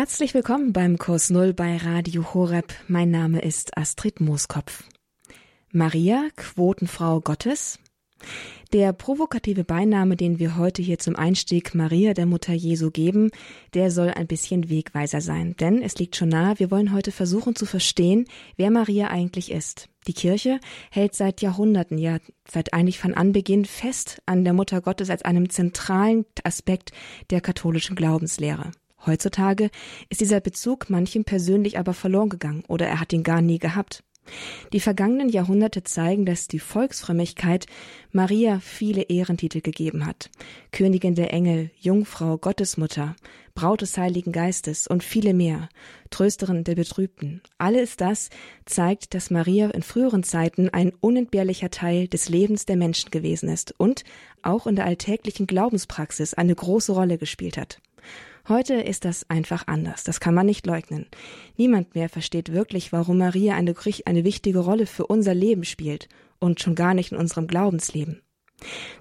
[0.00, 2.72] Herzlich willkommen beim Kurs Null bei Radio Horeb.
[2.88, 4.84] Mein Name ist Astrid Mooskopf.
[5.72, 7.78] Maria, Quotenfrau Gottes.
[8.72, 13.30] Der provokative Beiname, den wir heute hier zum Einstieg Maria der Mutter Jesu geben,
[13.74, 15.54] der soll ein bisschen Wegweiser sein.
[15.60, 18.24] Denn es liegt schon nahe, wir wollen heute versuchen zu verstehen,
[18.56, 19.90] wer Maria eigentlich ist.
[20.06, 20.60] Die Kirche
[20.90, 22.16] hält seit Jahrhunderten, ja
[22.50, 26.92] seit eigentlich von Anbeginn fest an der Mutter Gottes als einem zentralen Aspekt
[27.28, 28.70] der katholischen Glaubenslehre.
[29.06, 29.70] Heutzutage
[30.08, 34.02] ist dieser Bezug manchem persönlich aber verloren gegangen oder er hat ihn gar nie gehabt.
[34.72, 37.66] Die vergangenen Jahrhunderte zeigen, dass die Volksfrömmigkeit
[38.12, 40.30] Maria viele Ehrentitel gegeben hat.
[40.72, 43.16] Königin der Engel, Jungfrau, Gottesmutter,
[43.54, 45.68] Braut des Heiligen Geistes und viele mehr,
[46.10, 47.42] Trösterin der Betrübten.
[47.58, 48.30] Alles das
[48.64, 53.74] zeigt, dass Maria in früheren Zeiten ein unentbehrlicher Teil des Lebens der Menschen gewesen ist
[53.78, 54.04] und
[54.42, 57.80] auch in der alltäglichen Glaubenspraxis eine große Rolle gespielt hat.
[58.50, 61.06] Heute ist das einfach anders, das kann man nicht leugnen.
[61.56, 63.76] Niemand mehr versteht wirklich, warum Maria eine,
[64.06, 66.08] eine wichtige Rolle für unser Leben spielt
[66.40, 68.22] und schon gar nicht in unserem Glaubensleben.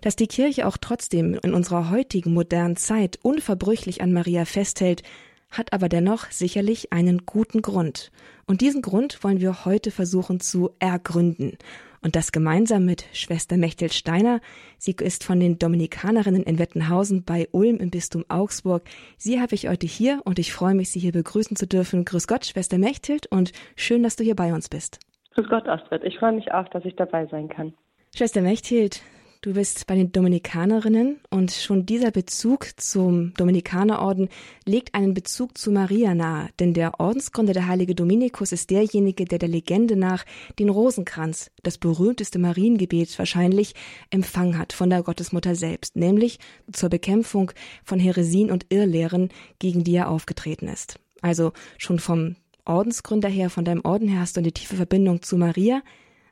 [0.01, 5.01] Dass die Kirche auch trotzdem in unserer heutigen modernen Zeit unverbrüchlich an Maria festhält,
[5.49, 8.11] hat aber dennoch sicherlich einen guten Grund.
[8.45, 11.57] Und diesen Grund wollen wir heute versuchen zu ergründen
[12.01, 14.41] und das gemeinsam mit Schwester Mechthild Steiner.
[14.77, 18.83] Sie ist von den Dominikanerinnen in Wettenhausen bei Ulm im Bistum Augsburg.
[19.17, 22.05] Sie habe ich heute hier und ich freue mich, Sie hier begrüßen zu dürfen.
[22.05, 24.99] Grüß Gott, Schwester Mechthild und schön, dass du hier bei uns bist.
[25.35, 26.03] Grüß Gott, Astrid.
[26.03, 27.73] Ich freue mich auch, dass ich dabei sein kann.
[28.15, 29.01] Schwester Mechthild,
[29.41, 34.27] Du bist bei den Dominikanerinnen und schon dieser Bezug zum Dominikanerorden
[34.65, 39.39] legt einen Bezug zu Maria nahe, denn der Ordensgründer, der heilige Dominikus, ist derjenige, der
[39.39, 40.25] der Legende nach
[40.59, 43.75] den Rosenkranz, das berühmteste Mariengebet wahrscheinlich,
[44.09, 46.39] empfangen hat von der Gottesmutter selbst, nämlich
[46.73, 47.53] zur Bekämpfung
[47.85, 50.99] von Heresien und Irrlehren, gegen die er aufgetreten ist.
[51.21, 55.37] Also schon vom Ordensgründer her, von deinem Orden her hast du eine tiefe Verbindung zu
[55.37, 55.81] Maria,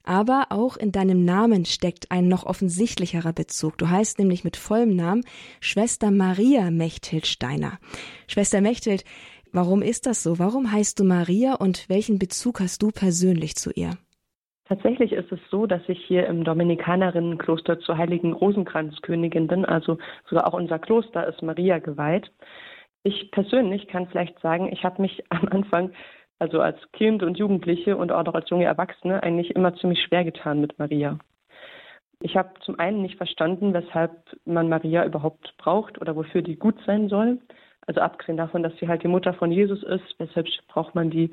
[0.08, 3.78] aber auch in deinem Namen steckt ein noch offensichtlicherer Bezug.
[3.78, 5.24] Du heißt nämlich mit vollem Namen
[5.60, 7.80] Schwester Maria Mechthild Steiner.
[8.28, 9.04] Schwester Mechthild,
[9.52, 10.40] warum ist das so?
[10.40, 13.98] Warum heißt du Maria und welchen Bezug hast du persönlich zu ihr?
[14.68, 19.98] Tatsächlich ist es so, dass ich hier im Dominikanerinnenkloster zur heiligen Rosenkranzkönigin bin, also
[20.30, 22.32] sogar auch unser Kloster ist Maria geweiht.
[23.04, 25.92] Ich persönlich kann vielleicht sagen, ich habe mich am Anfang
[26.40, 30.24] also als Kind und Jugendliche und auch noch als junge Erwachsene, eigentlich immer ziemlich schwer
[30.24, 31.18] getan mit Maria.
[32.20, 34.12] Ich habe zum einen nicht verstanden, weshalb
[34.46, 37.40] man Maria überhaupt braucht oder wofür die gut sein soll.
[37.86, 41.32] Also abgesehen davon, dass sie halt die Mutter von Jesus ist, weshalb braucht man die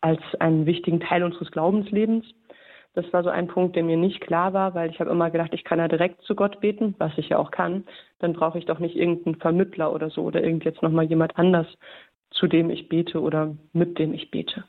[0.00, 2.24] als einen wichtigen Teil unseres Glaubenslebens.
[2.94, 5.54] Das war so ein Punkt, der mir nicht klar war, weil ich habe immer gedacht,
[5.54, 7.84] ich kann ja direkt zu Gott beten, was ich ja auch kann.
[8.18, 11.66] Dann brauche ich doch nicht irgendeinen Vermittler oder so oder irgend jetzt nochmal jemand anders,
[12.32, 14.64] zu dem ich bete oder mit dem ich bete.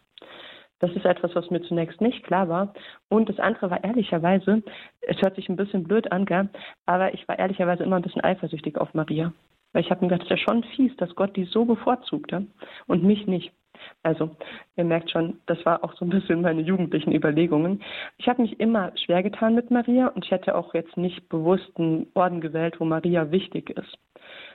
[0.80, 2.74] Das ist etwas, was mir zunächst nicht klar war.
[3.08, 4.64] Und das andere war ehrlicherweise,
[5.02, 6.50] es hört sich ein bisschen blöd an, gell?
[6.86, 9.32] aber ich war ehrlicherweise immer ein bisschen eifersüchtig auf Maria.
[9.72, 12.46] Weil ich habe mir gedacht, es ist ja schon fies, dass Gott die so bevorzugte
[12.88, 13.54] und mich nicht.
[14.04, 14.36] Also,
[14.76, 17.82] ihr merkt schon, das war auch so ein bisschen meine jugendlichen Überlegungen.
[18.18, 21.72] Ich habe mich immer schwer getan mit Maria und ich hätte auch jetzt nicht bewusst
[21.78, 23.98] einen Orden gewählt, wo Maria wichtig ist.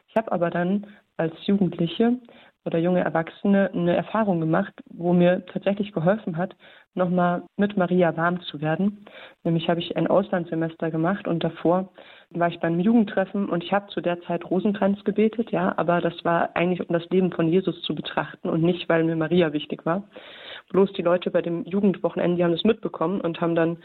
[0.08, 0.86] Ich habe aber dann
[1.16, 2.18] als Jugendliche
[2.64, 6.54] oder junge Erwachsene eine Erfahrung gemacht, wo mir tatsächlich geholfen hat,
[6.94, 9.06] nochmal mit Maria warm zu werden.
[9.44, 11.90] Nämlich habe ich ein Auslandssemester gemacht und davor
[12.30, 16.12] war ich beim Jugendtreffen und ich habe zu der Zeit Rosenkranz gebetet, ja, aber das
[16.24, 19.86] war eigentlich um das Leben von Jesus zu betrachten und nicht, weil mir Maria wichtig
[19.86, 20.04] war.
[20.70, 23.78] Bloß die Leute bei dem Jugendwochenende, die haben das mitbekommen und haben dann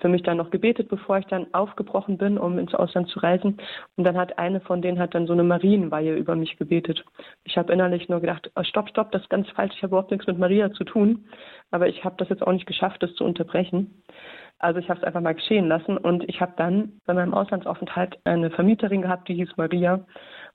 [0.00, 3.58] für mich dann noch gebetet, bevor ich dann aufgebrochen bin, um ins Ausland zu reisen.
[3.96, 7.04] Und dann hat eine von denen hat dann so eine Marienweihe über mich gebetet.
[7.44, 10.10] Ich habe innerlich nur gedacht, oh, stopp, stopp, das ist ganz falsch, ich habe überhaupt
[10.10, 11.26] nichts mit Maria zu tun.
[11.70, 14.02] Aber ich habe das jetzt auch nicht geschafft, das zu unterbrechen.
[14.58, 18.18] Also ich habe es einfach mal geschehen lassen und ich habe dann bei meinem Auslandsaufenthalt
[18.24, 20.06] eine Vermieterin gehabt, die hieß Maria.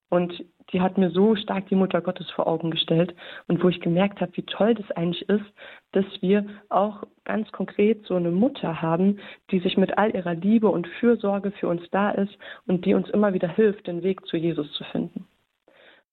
[0.09, 3.15] Und die hat mir so stark die Mutter Gottes vor Augen gestellt
[3.47, 5.45] und wo ich gemerkt habe, wie toll das eigentlich ist,
[5.93, 9.19] dass wir auch ganz konkret so eine Mutter haben,
[9.51, 12.37] die sich mit all ihrer Liebe und Fürsorge für uns da ist
[12.67, 15.25] und die uns immer wieder hilft, den Weg zu Jesus zu finden.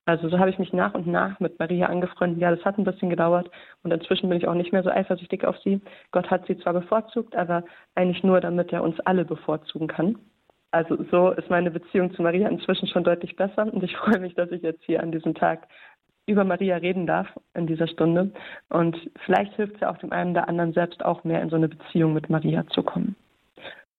[0.06, 2.40] Also so habe ich mich nach und nach mit Maria angefreundet.
[2.40, 3.50] Ja, das hat ein bisschen gedauert
[3.82, 5.80] und inzwischen bin ich auch nicht mehr so eifersüchtig auf sie.
[6.10, 7.64] Gott hat sie zwar bevorzugt, aber
[7.94, 10.18] eigentlich nur, damit er uns alle bevorzugen kann.
[10.74, 14.34] Also so ist meine Beziehung zu Maria inzwischen schon deutlich besser und ich freue mich,
[14.34, 15.68] dass ich jetzt hier an diesem Tag
[16.26, 18.32] über Maria reden darf in dieser Stunde.
[18.70, 21.54] Und vielleicht hilft es ja auch dem einen oder anderen selbst auch mehr in so
[21.54, 23.14] eine Beziehung mit Maria zu kommen.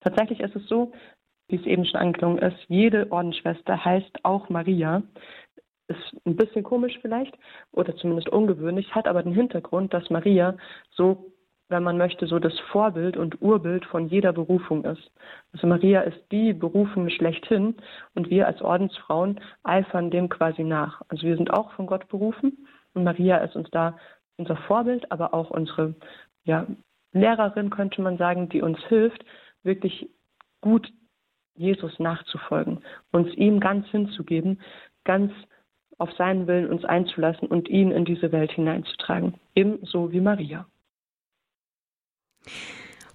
[0.01, 0.91] Tatsächlich ist es so,
[1.47, 5.01] wie es eben schon angeklungen ist, jede Ordensschwester heißt auch Maria.
[5.87, 7.37] ist ein bisschen komisch vielleicht
[7.71, 10.57] oder zumindest ungewöhnlich, hat aber den Hintergrund, dass Maria
[10.91, 11.31] so,
[11.67, 15.11] wenn man möchte, so das Vorbild und Urbild von jeder Berufung ist.
[15.51, 17.75] Also Maria ist die Berufung schlechthin
[18.13, 21.01] und wir als Ordensfrauen eifern dem quasi nach.
[21.07, 23.97] Also wir sind auch von Gott berufen und Maria ist uns da
[24.37, 25.95] unser Vorbild, aber auch unsere
[26.43, 26.67] ja,
[27.13, 29.25] Lehrerin, könnte man sagen, die uns hilft,
[29.63, 30.09] wirklich
[30.61, 30.91] gut
[31.55, 32.81] Jesus nachzufolgen,
[33.11, 34.61] uns ihm ganz hinzugeben,
[35.05, 35.31] ganz
[35.97, 40.67] auf seinen Willen uns einzulassen und ihn in diese Welt hineinzutragen, ebenso wie Maria.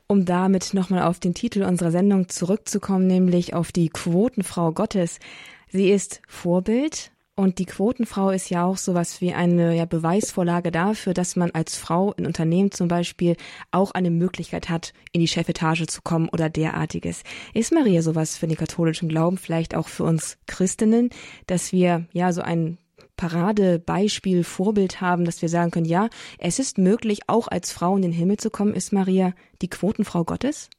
[0.07, 5.21] Um damit nochmal auf den Titel unserer Sendung zurückzukommen, nämlich auf die Quotenfrau Gottes.
[5.69, 11.15] Sie ist Vorbild, und die Quotenfrau ist ja auch sowas wie eine ja, Beweisvorlage dafür,
[11.15, 13.35] dass man als Frau in Unternehmen zum Beispiel
[13.71, 17.23] auch eine Möglichkeit hat, in die Chefetage zu kommen oder derartiges.
[17.55, 21.09] Ist Maria sowas für den katholischen Glauben, vielleicht auch für uns Christinnen,
[21.47, 22.77] dass wir ja so ein
[23.17, 26.09] Paradebeispiel, Vorbild haben, dass wir sagen können, ja,
[26.39, 28.75] es ist möglich, auch als Frau in den Himmel zu kommen.
[28.75, 29.33] Ist Maria
[29.63, 30.71] die Quotenfrau Gottes?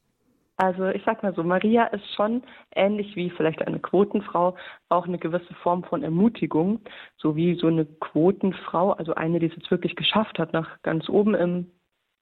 [0.56, 2.42] Also ich sag mal so, Maria ist schon
[2.74, 4.54] ähnlich wie vielleicht eine Quotenfrau
[4.90, 6.80] auch eine gewisse Form von Ermutigung,
[7.16, 11.08] so wie so eine Quotenfrau, also eine, die es jetzt wirklich geschafft hat, nach ganz
[11.08, 11.70] oben im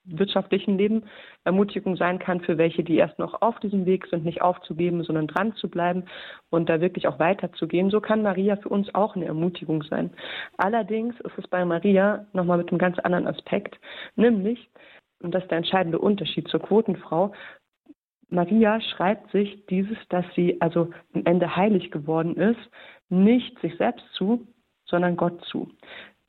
[0.04, 1.04] wirtschaftlichen Leben
[1.44, 5.26] Ermutigung sein kann für welche, die erst noch auf diesem Weg sind, nicht aufzugeben, sondern
[5.26, 6.04] dran zu bleiben
[6.50, 7.90] und da wirklich auch weiterzugehen.
[7.90, 10.10] So kann Maria für uns auch eine Ermutigung sein.
[10.56, 13.78] Allerdings ist es bei Maria nochmal mit einem ganz anderen Aspekt,
[14.16, 14.70] nämlich,
[15.20, 17.32] und das ist der entscheidende Unterschied zur Quotenfrau,
[18.30, 22.60] Maria schreibt sich dieses, dass sie also am Ende heilig geworden ist,
[23.08, 24.46] nicht sich selbst zu,
[24.84, 25.68] sondern Gott zu.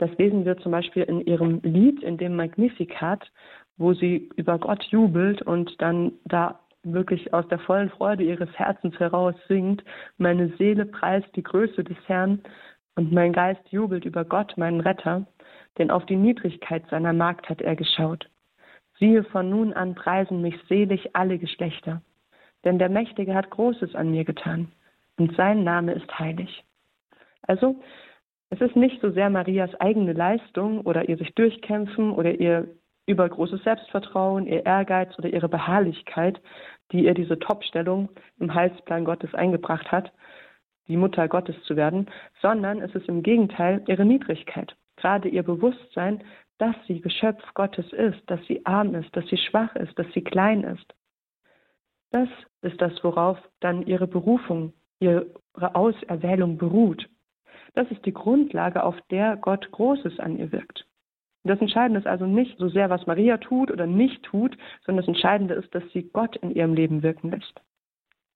[0.02, 3.32] Das lesen wir zum Beispiel in ihrem Lied, in dem Magnificat,
[3.82, 8.98] wo sie über Gott jubelt und dann da wirklich aus der vollen Freude ihres Herzens
[9.00, 9.84] heraus singt,
[10.18, 12.42] meine Seele preist die Größe des Herrn
[12.96, 15.26] und mein Geist jubelt über Gott, meinen Retter,
[15.78, 18.30] denn auf die Niedrigkeit seiner Magd hat er geschaut.
[19.00, 22.02] Siehe, von nun an preisen mich selig alle Geschlechter,
[22.64, 24.72] denn der Mächtige hat Großes an mir getan,
[25.18, 26.64] und sein Name ist heilig.
[27.44, 27.82] Also,
[28.50, 32.68] es ist nicht so sehr Marias eigene Leistung oder ihr sich durchkämpfen oder ihr
[33.06, 36.42] übergroßes Selbstvertrauen, ihr Ehrgeiz oder ihre Beharrlichkeit,
[36.92, 38.10] die ihr diese Topstellung
[38.40, 40.12] im Heilsplan Gottes eingebracht hat,
[40.88, 42.10] die Mutter Gottes zu werden,
[42.42, 46.24] sondern es ist im Gegenteil ihre Niedrigkeit, gerade ihr Bewusstsein,
[46.58, 50.24] dass sie Geschöpf Gottes ist, dass sie arm ist, dass sie schwach ist, dass sie
[50.24, 50.94] klein ist.
[52.12, 52.30] Das
[52.62, 55.26] ist das, worauf dann ihre Berufung, ihre
[55.58, 57.10] Auserwählung beruht.
[57.74, 60.86] Das ist die Grundlage, auf der Gott Großes an ihr wirkt.
[61.44, 65.08] Das Entscheidende ist also nicht so sehr, was Maria tut oder nicht tut, sondern das
[65.08, 67.62] Entscheidende ist, dass sie Gott in ihrem Leben wirken lässt.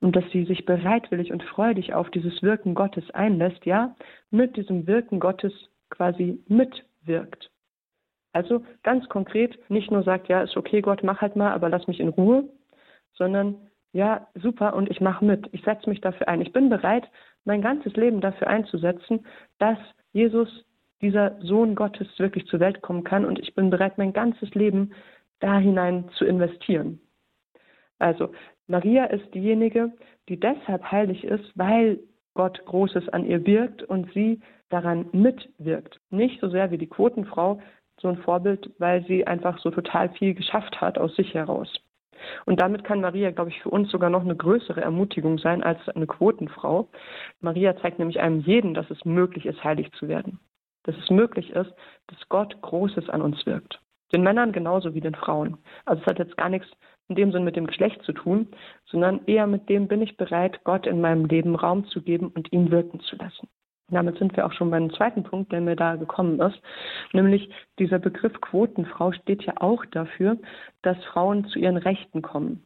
[0.01, 3.95] Und dass sie sich bereitwillig und freudig auf dieses Wirken Gottes einlässt, ja,
[4.31, 5.53] mit diesem Wirken Gottes
[5.89, 7.51] quasi mitwirkt.
[8.33, 11.87] Also ganz konkret nicht nur sagt, ja, ist okay, Gott, mach halt mal, aber lass
[11.87, 12.49] mich in Ruhe,
[13.13, 13.55] sondern
[13.93, 15.47] ja, super und ich mache mit.
[15.53, 16.41] Ich setze mich dafür ein.
[16.41, 17.09] Ich bin bereit,
[17.45, 19.25] mein ganzes Leben dafür einzusetzen,
[19.57, 19.77] dass
[20.11, 20.65] Jesus,
[21.05, 24.91] dieser Sohn Gottes, wirklich zur Welt kommen kann und ich bin bereit, mein ganzes Leben
[25.39, 26.99] da hinein zu investieren.
[27.99, 28.31] Also
[28.65, 29.93] Maria ist diejenige,
[30.27, 31.99] die deshalb heilig ist, weil
[32.33, 35.99] Gott Großes an ihr wirkt und sie daran mitwirkt.
[36.09, 37.61] Nicht so sehr wie die Quotenfrau,
[38.01, 41.71] so ein Vorbild, weil sie einfach so total viel geschafft hat aus sich heraus.
[42.45, 45.87] Und damit kann Maria, glaube ich, für uns sogar noch eine größere Ermutigung sein als
[45.89, 46.89] eine Quotenfrau.
[47.41, 50.39] Maria zeigt nämlich einem jeden, dass es möglich ist, heilig zu werden.
[50.85, 51.73] Dass es möglich ist,
[52.07, 53.79] dass Gott Großes an uns wirkt.
[54.13, 55.57] Den Männern genauso wie den Frauen.
[55.85, 56.67] Also es hat jetzt gar nichts
[57.07, 58.47] in dem Sinn mit dem Geschlecht zu tun,
[58.85, 62.51] sondern eher mit dem bin ich bereit, Gott in meinem Leben Raum zu geben und
[62.51, 63.47] ihn wirken zu lassen.
[63.89, 66.59] Damit sind wir auch schon beim zweiten Punkt, der mir da gekommen ist,
[67.13, 70.37] nämlich dieser Begriff Quotenfrau steht ja auch dafür,
[70.81, 72.63] dass Frauen zu ihren Rechten kommen.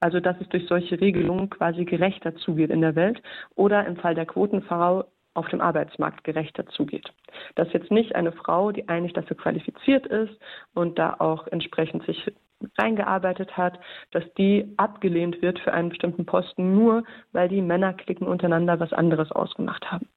[0.00, 3.20] Also dass es durch solche Regelungen quasi gerechter zugeht in der Welt
[3.56, 5.04] oder im Fall der Quotenfrau
[5.38, 7.12] auf dem Arbeitsmarkt gerechter zugeht.
[7.54, 10.38] Dass jetzt nicht eine Frau, die eigentlich dafür qualifiziert ist
[10.74, 12.30] und da auch entsprechend sich
[12.76, 13.78] reingearbeitet hat,
[14.10, 19.30] dass die abgelehnt wird für einen bestimmten Posten, nur weil die Männerklicken untereinander was anderes
[19.30, 20.08] ausgemacht haben.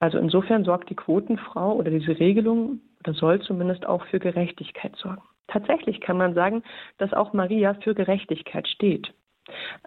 [0.00, 5.22] Also insofern sorgt die Quotenfrau oder diese Regelung oder soll zumindest auch für Gerechtigkeit sorgen.
[5.48, 6.62] Tatsächlich kann man sagen,
[6.98, 9.12] dass auch Maria für Gerechtigkeit steht.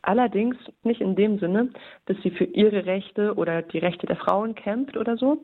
[0.01, 1.69] Allerdings nicht in dem Sinne,
[2.05, 5.43] dass sie für ihre Rechte oder die Rechte der Frauen kämpft oder so,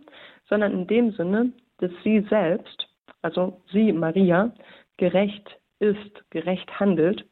[0.50, 2.88] sondern in dem Sinne, dass sie selbst,
[3.22, 4.54] also sie, Maria,
[4.98, 7.26] gerecht ist, gerecht handelt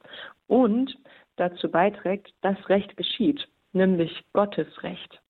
[0.48, 0.98] und
[1.36, 5.22] dazu beiträgt, dass Recht geschieht, nämlich Gottes Recht.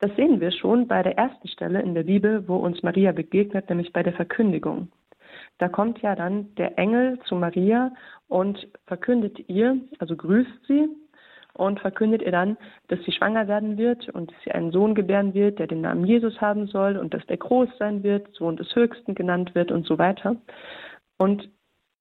[0.00, 3.68] Das sehen wir schon bei der ersten Stelle in der Bibel, wo uns Maria begegnet,
[3.68, 4.90] nämlich bei der Verkündigung.
[5.58, 7.92] Da kommt ja dann der Engel zu Maria
[8.30, 10.88] und verkündet ihr, also grüßt sie
[11.52, 12.56] und verkündet ihr dann,
[12.86, 16.06] dass sie schwanger werden wird und dass sie einen Sohn gebären wird, der den Namen
[16.06, 19.84] Jesus haben soll und dass der groß sein wird, Sohn des Höchsten genannt wird und
[19.84, 20.36] so weiter.
[21.18, 21.50] Und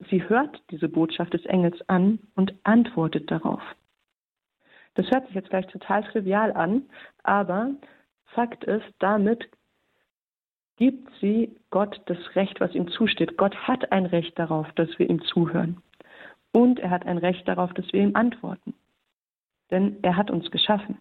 [0.09, 3.61] sie hört diese Botschaft des Engels an und antwortet darauf.
[4.93, 6.83] Das hört sich jetzt gleich total trivial an,
[7.23, 7.71] aber
[8.25, 9.49] Fakt ist, damit
[10.77, 13.35] gibt sie Gott das Recht, was ihm zusteht.
[13.35, 15.81] Gott hat ein Recht darauf, dass wir ihm zuhören.
[16.51, 18.73] Und er hat ein Recht darauf, dass wir ihm antworten.
[19.71, 20.99] Denn er hat uns geschaffen.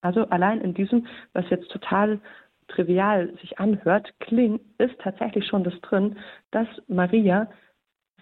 [0.00, 2.20] Also allein in diesem, was jetzt total
[2.68, 6.16] trivial sich anhört, klingt, ist tatsächlich schon das drin,
[6.50, 7.48] dass Maria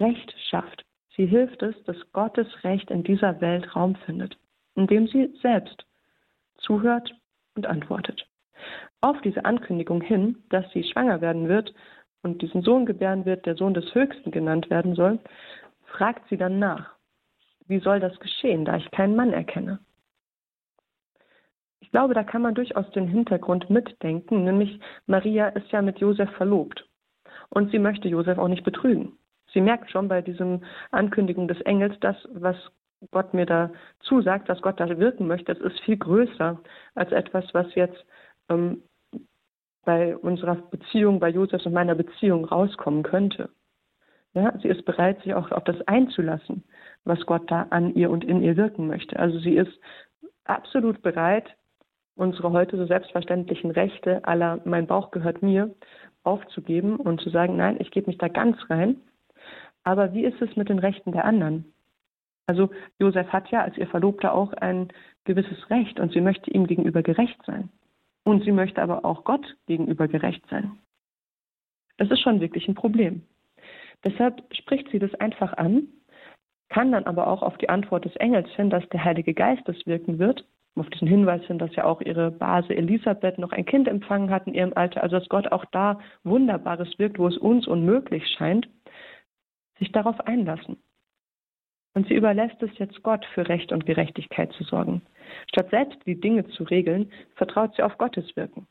[0.01, 0.85] Recht schafft.
[1.17, 4.37] Sie hilft es, dass Gottes Recht in dieser Welt Raum findet,
[4.75, 5.87] indem sie selbst
[6.57, 7.15] zuhört
[7.55, 8.27] und antwortet.
[9.01, 11.73] Auf diese Ankündigung hin, dass sie schwanger werden wird
[12.23, 15.21] und diesen Sohn gebären wird, der Sohn des Höchsten genannt werden soll,
[15.95, 16.95] fragt sie dann nach.
[17.67, 19.79] Wie soll das geschehen, da ich keinen Mann erkenne?
[21.81, 26.31] Ich glaube, da kann man durchaus den Hintergrund mitdenken, nämlich Maria ist ja mit Josef
[26.33, 26.89] verlobt
[27.51, 29.17] und sie möchte Josef auch nicht betrügen.
[29.53, 32.57] Sie merkt schon bei diesem Ankündigung des Engels, dass was
[33.11, 33.71] Gott mir da
[34.01, 36.59] zusagt, was Gott da wirken möchte, das ist viel größer
[36.95, 38.05] als etwas, was jetzt
[38.49, 38.83] ähm,
[39.85, 43.51] bei unserer Beziehung, bei Josefs und meiner Beziehung rauskommen könnte.
[44.35, 46.65] Ja, sie ist bereit, sich auch auf das einzulassen,
[47.05, 49.19] was Gott da an ihr und in ihr wirken möchte.
[49.19, 49.73] Also sie ist
[50.45, 51.57] absolut bereit,
[52.17, 55.75] unsere heute so selbstverständlichen Rechte aller mein Bauch gehört mir
[56.25, 58.97] aufzugeben und zu sagen, nein, ich gebe mich da ganz rein.
[59.85, 61.73] Aber wie ist es mit den Rechten der anderen?
[62.47, 64.89] Also Josef hat ja als ihr Verlobter auch ein
[65.25, 67.71] gewisses Recht und sie möchte ihm gegenüber gerecht sein.
[68.25, 70.79] Und sie möchte aber auch Gott gegenüber gerecht sein.
[71.99, 73.23] Das ist schon wirklich ein Problem.
[74.05, 75.89] Deshalb spricht sie das einfach an,
[76.69, 79.87] kann dann aber auch auf die Antwort des Engels hin, dass der Heilige Geist es
[79.87, 80.45] wirken wird,
[80.77, 84.47] auf diesen Hinweis hin, dass ja auch ihre Base Elisabeth noch ein Kind empfangen hat
[84.47, 88.69] in ihrem Alter, also dass Gott auch da Wunderbares wirkt, wo es uns unmöglich scheint,
[89.79, 90.77] sich darauf einlassen.
[91.95, 95.03] Und sie überlässt es jetzt Gott, für Recht und Gerechtigkeit zu sorgen.
[95.49, 98.67] Statt selbst die Dinge zu regeln, vertraut sie auf Gottes Wirken.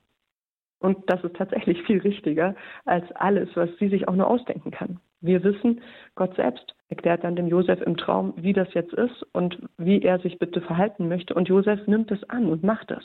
[0.80, 5.00] Und das ist tatsächlich viel richtiger als alles, was sie sich auch nur ausdenken kann.
[5.24, 5.82] Wir wissen,
[6.16, 10.20] Gott selbst erklärt dann dem Josef im Traum, wie das jetzt ist und wie er
[10.20, 11.34] sich bitte verhalten möchte.
[11.34, 13.04] Und Josef nimmt es an und macht es.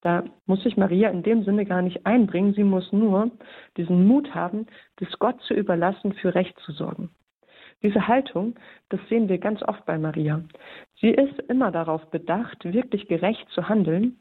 [0.00, 2.54] Da muss sich Maria in dem Sinne gar nicht einbringen.
[2.54, 3.32] Sie muss nur
[3.76, 4.66] diesen Mut haben,
[5.00, 7.10] das Gott zu überlassen, für Recht zu sorgen.
[7.82, 8.54] Diese Haltung,
[8.88, 10.44] das sehen wir ganz oft bei Maria.
[11.00, 14.16] Sie ist immer darauf bedacht, wirklich gerecht zu handeln,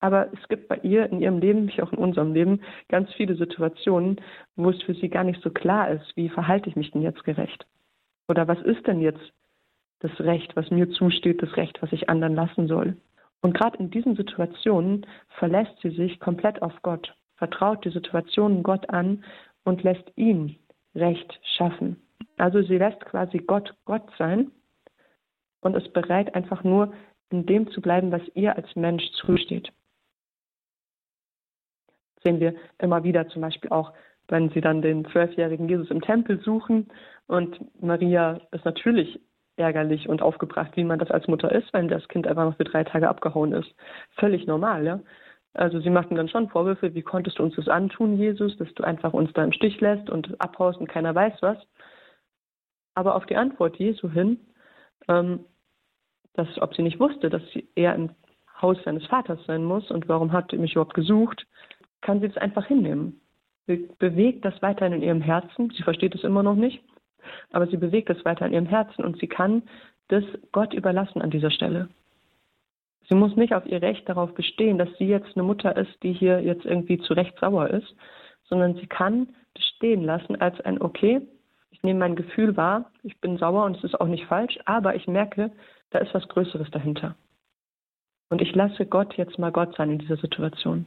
[0.00, 3.36] aber es gibt bei ihr in ihrem Leben, wie auch in unserem Leben, ganz viele
[3.36, 4.20] Situationen,
[4.56, 7.24] wo es für sie gar nicht so klar ist, wie verhalte ich mich denn jetzt
[7.24, 7.66] gerecht?
[8.28, 9.32] Oder was ist denn jetzt
[10.00, 12.96] das Recht, was mir zusteht, das Recht, was ich anderen lassen soll?
[13.42, 15.06] Und gerade in diesen Situationen
[15.38, 19.24] verlässt sie sich komplett auf Gott, vertraut die Situationen Gott an
[19.64, 20.56] und lässt ihn
[20.94, 21.96] Recht schaffen.
[22.36, 24.50] Also sie lässt quasi Gott Gott sein
[25.60, 26.92] und ist bereit, einfach nur
[27.30, 29.70] in dem zu bleiben, was ihr als Mensch zusteht.
[32.22, 33.92] Sehen wir immer wieder zum Beispiel auch,
[34.28, 36.88] wenn sie dann den zwölfjährigen Jesus im Tempel suchen
[37.26, 39.20] und Maria ist natürlich
[39.56, 42.64] ärgerlich und aufgebracht, wie man das als Mutter ist, wenn das Kind einfach noch für
[42.64, 43.74] drei Tage abgehauen ist.
[44.16, 45.00] Völlig normal, ja.
[45.52, 48.84] Also sie machten dann schon Vorwürfe, wie konntest du uns das antun, Jesus, dass du
[48.84, 51.58] einfach uns da im Stich lässt und abhaust und keiner weiß was
[52.94, 54.38] aber auf die Antwort Jesu hin,
[55.08, 55.46] ähm,
[56.34, 58.10] dass ob sie nicht wusste, dass sie eher im
[58.60, 61.46] Haus seines Vaters sein muss und warum hat sie mich überhaupt gesucht,
[62.00, 63.20] kann sie das einfach hinnehmen.
[63.66, 65.70] Sie bewegt das weiterhin in ihrem Herzen.
[65.70, 66.82] Sie versteht es immer noch nicht,
[67.52, 69.62] aber sie bewegt es weiter in ihrem Herzen und sie kann
[70.08, 71.88] das Gott überlassen an dieser Stelle.
[73.08, 76.12] Sie muss nicht auf ihr Recht darauf bestehen, dass sie jetzt eine Mutter ist, die
[76.12, 77.94] hier jetzt irgendwie zu Recht sauer ist,
[78.44, 81.20] sondern sie kann das stehen lassen als ein Okay,
[81.70, 84.94] ich nehme mein Gefühl wahr, ich bin sauer und es ist auch nicht falsch, aber
[84.94, 85.50] ich merke,
[85.90, 87.16] da ist was Größeres dahinter.
[88.28, 90.86] Und ich lasse Gott jetzt mal Gott sein in dieser Situation.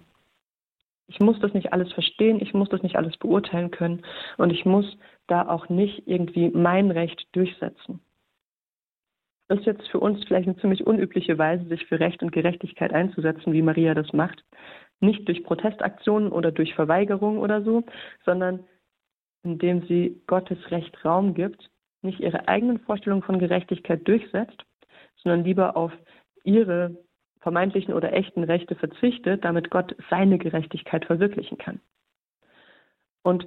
[1.08, 4.04] Ich muss das nicht alles verstehen, ich muss das nicht alles beurteilen können
[4.38, 8.00] und ich muss da auch nicht irgendwie mein Recht durchsetzen.
[9.48, 12.94] Das ist jetzt für uns vielleicht eine ziemlich unübliche Weise, sich für Recht und Gerechtigkeit
[12.94, 14.44] einzusetzen, wie Maria das macht.
[15.00, 17.84] Nicht durch Protestaktionen oder durch Verweigerung oder so,
[18.26, 18.64] sondern
[19.44, 21.70] indem sie Gottes Recht Raum gibt,
[22.02, 24.64] nicht ihre eigenen Vorstellungen von Gerechtigkeit durchsetzt,
[25.18, 25.92] sondern lieber auf
[26.44, 26.98] ihre
[27.44, 31.80] vermeintlichen oder echten Rechte verzichtet, damit Gott seine Gerechtigkeit verwirklichen kann.
[33.22, 33.46] Und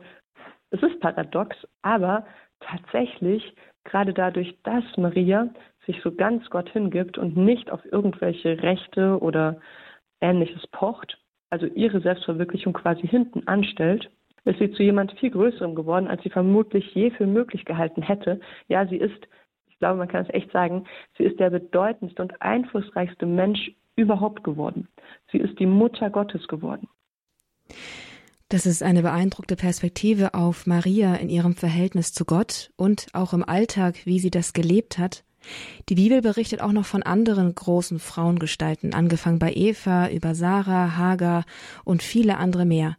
[0.70, 2.26] es ist paradox, aber
[2.60, 5.48] tatsächlich, gerade dadurch, dass Maria
[5.86, 9.60] sich so ganz Gott hingibt und nicht auf irgendwelche Rechte oder
[10.20, 11.18] ähnliches pocht,
[11.50, 14.10] also ihre Selbstverwirklichung quasi hinten anstellt,
[14.44, 18.40] ist sie zu jemand viel Größerem geworden, als sie vermutlich je für möglich gehalten hätte.
[18.68, 19.28] Ja, sie ist,
[19.66, 20.86] ich glaube, man kann es echt sagen,
[21.16, 24.88] sie ist der bedeutendste und einflussreichste Mensch überhaupt geworden.
[25.32, 26.88] Sie ist die Mutter Gottes geworden.
[28.48, 33.42] Das ist eine beeindruckende Perspektive auf Maria in ihrem Verhältnis zu Gott und auch im
[33.42, 35.24] Alltag, wie sie das gelebt hat.
[35.88, 41.44] Die Bibel berichtet auch noch von anderen großen Frauengestalten, angefangen bei Eva, über Sarah, Hagar
[41.84, 42.96] und viele andere mehr.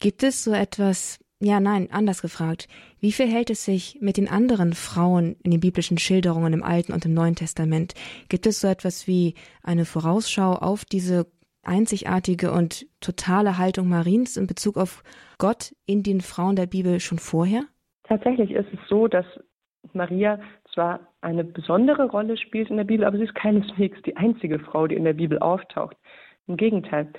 [0.00, 2.68] Gibt es so etwas, ja, nein, anders gefragt.
[3.00, 7.04] Wie verhält es sich mit den anderen Frauen in den biblischen Schilderungen im Alten und
[7.04, 7.94] im Neuen Testament?
[8.28, 11.26] Gibt es so etwas wie eine Vorausschau auf diese
[11.62, 15.02] einzigartige und totale Haltung Mariens in Bezug auf
[15.38, 17.62] Gott in den Frauen der Bibel schon vorher?
[18.04, 19.26] Tatsächlich ist es so, dass
[19.92, 20.40] Maria
[20.74, 24.86] zwar eine besondere Rolle spielt in der Bibel, aber sie ist keineswegs die einzige Frau,
[24.86, 25.96] die in der Bibel auftaucht.
[26.46, 27.12] Im Gegenteil,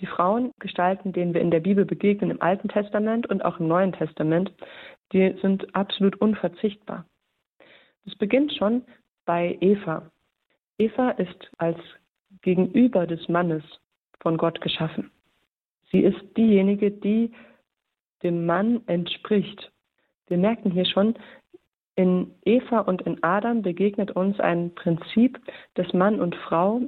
[0.00, 3.92] die Frauengestalten, denen wir in der Bibel begegnen, im Alten Testament und auch im Neuen
[3.92, 4.52] Testament,
[5.12, 7.06] die sind absolut unverzichtbar.
[8.06, 8.82] Es beginnt schon
[9.24, 10.10] bei Eva.
[10.78, 11.78] Eva ist als
[12.42, 13.64] Gegenüber des Mannes
[14.20, 15.10] von Gott geschaffen.
[15.90, 17.32] Sie ist diejenige, die
[18.22, 19.72] dem Mann entspricht.
[20.26, 21.14] Wir merken hier schon,
[21.94, 25.40] in Eva und in Adam begegnet uns ein Prinzip,
[25.74, 26.82] dass Mann und Frau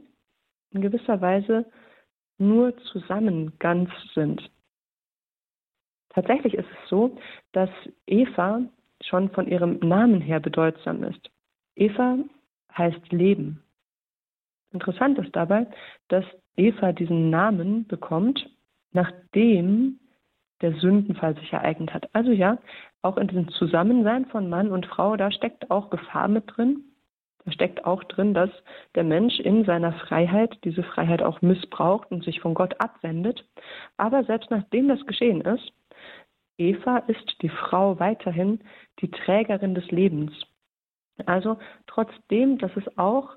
[0.72, 1.64] in gewisser Weise
[2.36, 4.50] nur zusammen ganz sind.
[6.18, 7.16] Tatsächlich ist es so,
[7.52, 7.70] dass
[8.08, 8.62] Eva
[9.04, 11.30] schon von ihrem Namen her bedeutsam ist.
[11.76, 12.18] Eva
[12.76, 13.62] heißt Leben.
[14.72, 15.68] Interessant ist dabei,
[16.08, 16.24] dass
[16.56, 18.50] Eva diesen Namen bekommt,
[18.90, 20.00] nachdem
[20.60, 22.12] der Sündenfall sich ereignet hat.
[22.16, 22.58] Also ja,
[23.00, 26.82] auch in diesem Zusammensein von Mann und Frau, da steckt auch Gefahr mit drin.
[27.44, 28.50] Da steckt auch drin, dass
[28.96, 33.48] der Mensch in seiner Freiheit diese Freiheit auch missbraucht und sich von Gott abwendet.
[33.96, 35.72] Aber selbst nachdem das geschehen ist,
[36.58, 38.60] Eva ist die Frau weiterhin
[39.00, 40.32] die Trägerin des Lebens.
[41.26, 43.36] Also trotzdem, dass es auch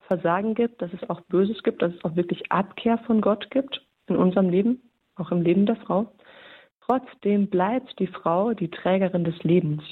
[0.00, 3.86] Versagen gibt, dass es auch Böses gibt, dass es auch wirklich Abkehr von Gott gibt
[4.06, 6.12] in unserem Leben, auch im Leben der Frau.
[6.80, 9.82] Trotzdem bleibt die Frau die Trägerin des Lebens.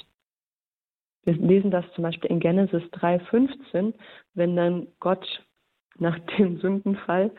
[1.23, 3.93] Wir lesen das zum Beispiel in Genesis 3,15,
[4.33, 5.25] wenn dann Gott
[5.97, 7.31] nach dem Sündenfall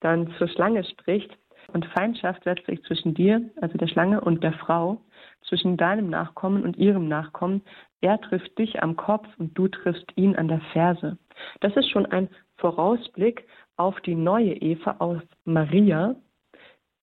[0.00, 1.36] dann zur Schlange spricht
[1.72, 5.00] und Feindschaft setzt sich zwischen dir, also der Schlange, und der Frau,
[5.42, 7.62] zwischen deinem Nachkommen und ihrem Nachkommen.
[8.00, 11.18] Er trifft dich am Kopf und du triffst ihn an der Ferse.
[11.60, 16.14] Das ist schon ein Vorausblick auf die neue Eva, auf Maria,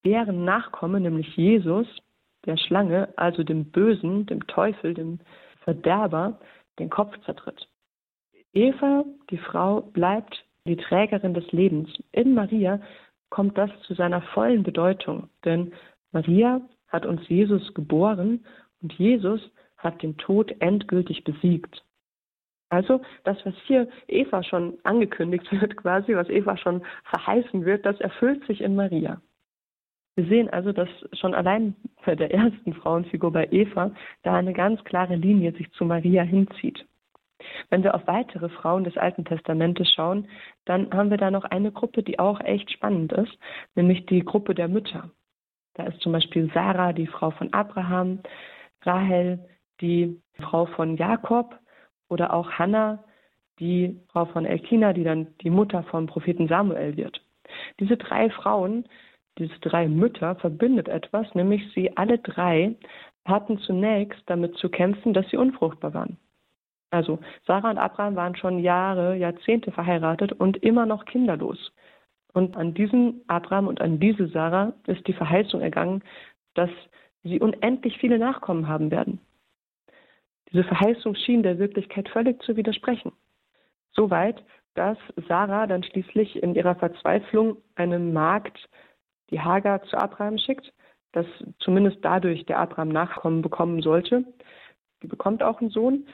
[0.04, 1.86] deren Nachkomme, nämlich Jesus,
[2.46, 5.18] der Schlange, also dem Bösen, dem Teufel, dem
[5.64, 6.38] Verderber,
[6.78, 7.68] den Kopf zertritt.
[8.52, 11.90] Eva, die Frau, bleibt die Trägerin des Lebens.
[12.12, 12.80] In Maria
[13.30, 15.72] kommt das zu seiner vollen Bedeutung, denn
[16.12, 18.44] Maria hat uns Jesus geboren
[18.82, 19.40] und Jesus
[19.76, 21.84] hat den Tod endgültig besiegt.
[22.70, 28.00] Also das, was hier Eva schon angekündigt wird, quasi, was Eva schon verheißen wird, das
[28.00, 29.20] erfüllt sich in Maria.
[30.16, 34.82] Wir sehen also, dass schon allein bei der ersten Frauenfigur bei Eva da eine ganz
[34.84, 36.84] klare Linie sich zu Maria hinzieht.
[37.70, 40.28] Wenn wir auf weitere Frauen des Alten Testamentes schauen,
[40.64, 43.38] dann haben wir da noch eine Gruppe, die auch echt spannend ist,
[43.74, 45.10] nämlich die Gruppe der Mütter.
[45.74, 48.20] Da ist zum Beispiel Sarah, die Frau von Abraham,
[48.82, 49.38] Rahel,
[49.80, 51.58] die Frau von Jakob
[52.08, 53.04] oder auch Hannah,
[53.60, 57.20] die Frau von Elkina, die dann die Mutter vom Propheten Samuel wird.
[57.80, 58.84] Diese drei Frauen,
[59.38, 62.74] diese drei Mütter verbindet etwas, nämlich sie alle drei
[63.24, 66.18] hatten zunächst damit zu kämpfen, dass sie unfruchtbar waren.
[66.90, 71.72] Also Sarah und Abraham waren schon Jahre, Jahrzehnte verheiratet und immer noch kinderlos.
[72.32, 76.02] Und an diesen Abraham und an diese Sarah ist die Verheißung ergangen,
[76.54, 76.70] dass
[77.24, 79.20] sie unendlich viele Nachkommen haben werden.
[80.50, 83.12] Diese Verheißung schien der Wirklichkeit völlig zu widersprechen.
[83.92, 84.42] Soweit,
[84.74, 84.96] dass
[85.26, 88.68] Sarah dann schließlich in ihrer Verzweiflung eine Magd,
[89.30, 90.72] die Hagar zu Abraham schickt,
[91.12, 91.26] dass
[91.58, 94.24] zumindest dadurch der Abraham Nachkommen bekommen sollte.
[95.02, 96.06] Die bekommt auch einen Sohn,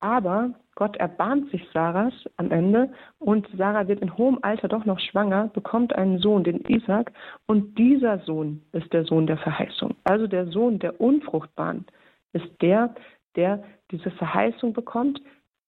[0.00, 4.98] aber Gott erbarmt sich Sarahs am Ende und Sarah wird in hohem Alter doch noch
[4.98, 7.12] schwanger, bekommt einen Sohn, den Isaac,
[7.46, 9.94] und dieser Sohn ist der Sohn der Verheißung.
[10.04, 11.84] Also der Sohn der Unfruchtbaren
[12.32, 12.94] ist der,
[13.36, 15.20] der diese Verheißung bekommt,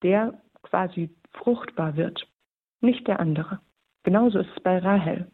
[0.03, 2.27] der quasi fruchtbar wird,
[2.81, 3.61] nicht der andere.
[4.05, 5.31] Genauso ist es bei Rahel,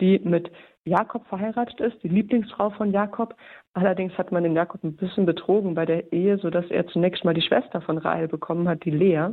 [0.00, 0.50] die mit
[0.84, 3.36] Jakob verheiratet ist, die Lieblingsfrau von Jakob.
[3.72, 7.34] Allerdings hat man den Jakob ein bisschen betrogen bei der Ehe, sodass er zunächst mal
[7.34, 9.28] die Schwester von Rahel bekommen hat, die Lea.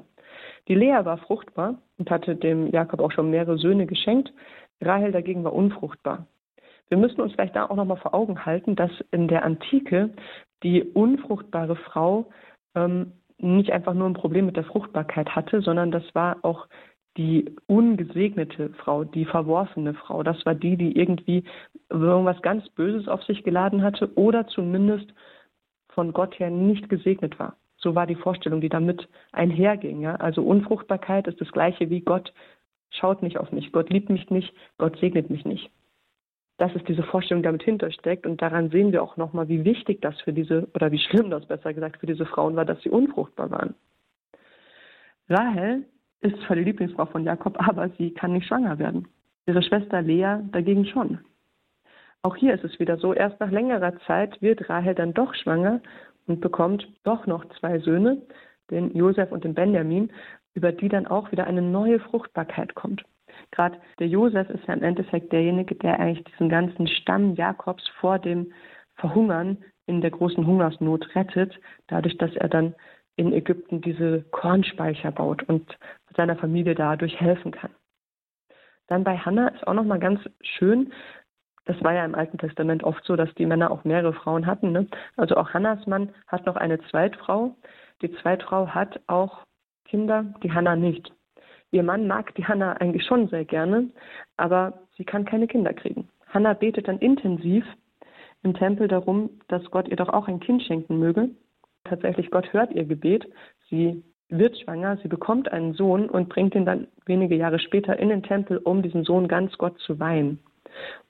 [0.68, 4.32] Die Lea war fruchtbar und hatte dem Jakob auch schon mehrere Söhne geschenkt.
[4.82, 6.28] Rahel dagegen war unfruchtbar.
[6.90, 10.12] Wir müssen uns vielleicht da auch nochmal vor Augen halten, dass in der Antike
[10.64, 12.30] die unfruchtbare Frau
[12.76, 16.68] ähm, nicht einfach nur ein Problem mit der Fruchtbarkeit hatte, sondern das war auch
[17.20, 20.24] die ungesegnete Frau, die verworfene Frau.
[20.24, 21.44] Das war die, die irgendwie
[21.90, 25.14] irgendwas ganz Böses auf sich geladen hatte oder zumindest
[25.90, 27.58] von Gott her nicht gesegnet war.
[27.76, 30.02] So war die Vorstellung, die damit einherging.
[30.02, 30.16] Ja?
[30.16, 32.34] Also Unfruchtbarkeit ist das gleiche wie Gott
[32.90, 35.70] schaut nicht auf mich, Gott liebt mich nicht, Gott segnet mich nicht
[36.60, 38.26] dass es diese Vorstellung damit hintersteckt.
[38.26, 41.46] Und daran sehen wir auch nochmal, wie wichtig das für diese, oder wie schlimm das
[41.46, 43.76] besser gesagt für diese Frauen war, dass sie unfruchtbar waren.
[45.30, 45.86] Rahel
[46.22, 49.08] ist zwar die Lieblingsfrau von Jakob, aber sie kann nicht schwanger werden.
[49.46, 51.20] Ihre Schwester Lea dagegen schon.
[52.22, 55.82] Auch hier ist es wieder so, erst nach längerer Zeit wird Rahel dann doch schwanger
[56.28, 58.22] und bekommt doch noch zwei Söhne,
[58.70, 60.12] den Josef und den Benjamin,
[60.54, 63.04] über die dann auch wieder eine neue Fruchtbarkeit kommt.
[63.52, 68.20] Gerade der Josef ist ja im Endeffekt derjenige, der eigentlich diesen ganzen Stamm Jakobs vor
[68.20, 68.52] dem
[68.96, 72.76] Verhungern in der großen Hungersnot rettet, dadurch, dass er dann
[73.20, 75.78] in Ägypten diese Kornspeicher baut und
[76.16, 77.72] seiner Familie dadurch helfen kann.
[78.88, 80.94] Dann bei Hannah ist auch nochmal ganz schön,
[81.66, 84.72] das war ja im Alten Testament oft so, dass die Männer auch mehrere Frauen hatten.
[84.72, 84.88] Ne?
[85.18, 87.56] Also auch Hannas Mann hat noch eine Zweitfrau.
[88.02, 89.44] Die Zweitfrau hat auch
[89.86, 91.12] Kinder, die Hannah nicht.
[91.72, 93.90] Ihr Mann mag die Hannah eigentlich schon sehr gerne,
[94.38, 96.10] aber sie kann keine Kinder kriegen.
[96.28, 97.66] Hannah betet dann intensiv
[98.42, 101.30] im Tempel darum, dass Gott ihr doch auch ein Kind schenken möge.
[101.90, 103.28] Tatsächlich, Gott hört ihr Gebet.
[103.70, 108.10] Sie wird schwanger, sie bekommt einen Sohn und bringt ihn dann wenige Jahre später in
[108.10, 110.40] den Tempel, um diesen Sohn ganz Gott zu weihen.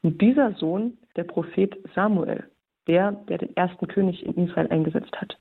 [0.02, 2.46] Und dieser Sohn, der Prophet Samuel,
[2.88, 5.38] der, der den ersten König in Israel eingesetzt hat.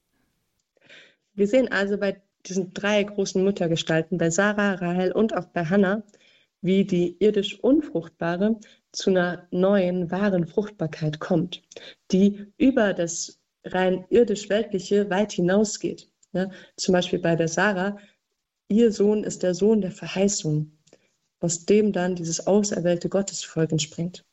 [1.34, 6.02] Wir sehen also bei diesen drei großen Muttergestalten, bei Sarah, Rahel und auch bei Hannah,
[6.60, 8.56] wie die irdisch Unfruchtbare
[8.90, 11.62] zu einer neuen, wahren Fruchtbarkeit kommt,
[12.10, 13.37] die über das
[13.74, 16.10] rein irdisch-weltliche weit hinausgeht.
[16.32, 17.98] Ja, zum Beispiel bei der Sarah,
[18.68, 20.72] ihr Sohn ist der Sohn der Verheißung,
[21.40, 24.24] aus dem dann dieses auserwählte Gottesvolk entspringt.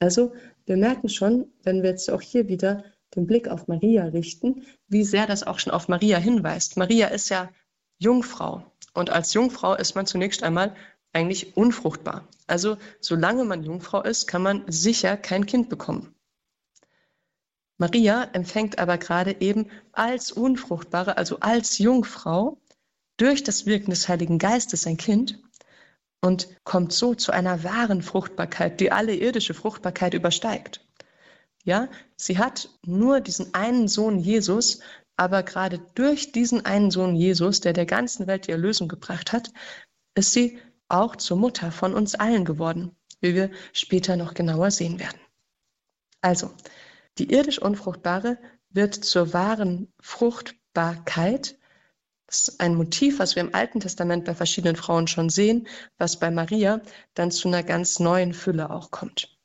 [0.00, 0.32] Also,
[0.66, 5.04] wir merken schon, wenn wir jetzt auch hier wieder den Blick auf Maria richten, wie
[5.04, 6.76] sehr das auch schon auf Maria hinweist.
[6.76, 7.50] Maria ist ja
[7.98, 10.74] Jungfrau und als Jungfrau ist man zunächst einmal
[11.12, 12.26] eigentlich unfruchtbar.
[12.46, 16.11] Also solange man Jungfrau ist, kann man sicher kein Kind bekommen.
[17.82, 22.60] Maria empfängt aber gerade eben als Unfruchtbare, also als Jungfrau,
[23.16, 25.42] durch das Wirken des Heiligen Geistes ein Kind
[26.20, 30.86] und kommt so zu einer wahren Fruchtbarkeit, die alle irdische Fruchtbarkeit übersteigt.
[31.64, 34.78] Ja, sie hat nur diesen einen Sohn Jesus,
[35.16, 39.52] aber gerade durch diesen einen Sohn Jesus, der der ganzen Welt die Erlösung gebracht hat,
[40.14, 45.00] ist sie auch zur Mutter von uns allen geworden, wie wir später noch genauer sehen
[45.00, 45.18] werden.
[46.20, 46.52] Also,
[47.18, 48.38] die irdisch Unfruchtbare
[48.70, 51.58] wird zur wahren Fruchtbarkeit.
[52.26, 56.18] Das ist ein Motiv, was wir im Alten Testament bei verschiedenen Frauen schon sehen, was
[56.18, 56.80] bei Maria
[57.14, 59.38] dann zu einer ganz neuen Fülle auch kommt.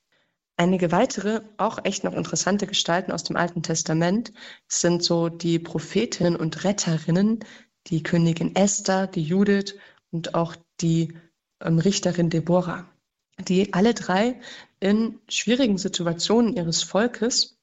[0.56, 4.34] Einige weitere, auch echt noch interessante Gestalten aus dem Alten Testament
[4.68, 7.46] sind so die Prophetinnen und Retterinnen,
[7.88, 9.76] die Königin Esther, die Judith
[10.10, 11.14] und auch die
[11.62, 12.90] ähm, Richterin Deborah,
[13.38, 14.40] die alle drei
[14.80, 17.57] in schwierigen Situationen ihres Volkes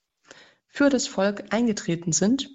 [0.74, 2.50] für das Volk eingetreten sind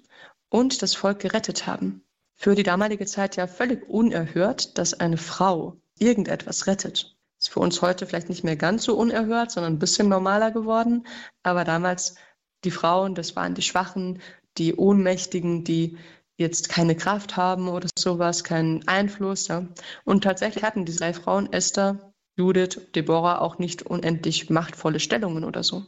[0.50, 2.04] und das Volk gerettet haben.
[2.36, 7.16] Für die damalige Zeit ja völlig unerhört, dass eine Frau irgendetwas rettet.
[7.40, 11.06] Ist für uns heute vielleicht nicht mehr ganz so unerhört, sondern ein bisschen normaler geworden.
[11.42, 12.16] Aber damals
[12.64, 14.20] die Frauen, das waren die Schwachen,
[14.58, 15.96] die Ohnmächtigen, die
[16.36, 19.48] jetzt keine Kraft haben oder sowas, keinen Einfluss.
[19.48, 19.66] Ja.
[20.04, 25.62] Und tatsächlich hatten diese drei Frauen, Esther, Judith, Deborah, auch nicht unendlich machtvolle Stellungen oder
[25.62, 25.86] so.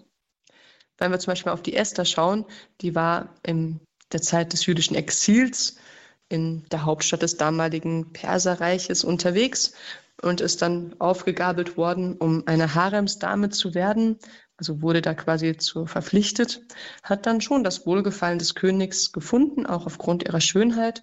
[1.03, 2.45] Wenn wir zum Beispiel auf die Esther schauen,
[2.81, 3.81] die war in
[4.13, 5.75] der Zeit des jüdischen Exils
[6.29, 9.75] in der Hauptstadt des damaligen Perserreiches unterwegs
[10.23, 14.21] und ist dann aufgegabelt worden, um eine Haremsdame zu werden.
[14.57, 16.63] Also wurde da quasi zu verpflichtet,
[17.03, 21.03] hat dann schon das Wohlgefallen des Königs gefunden, auch aufgrund ihrer Schönheit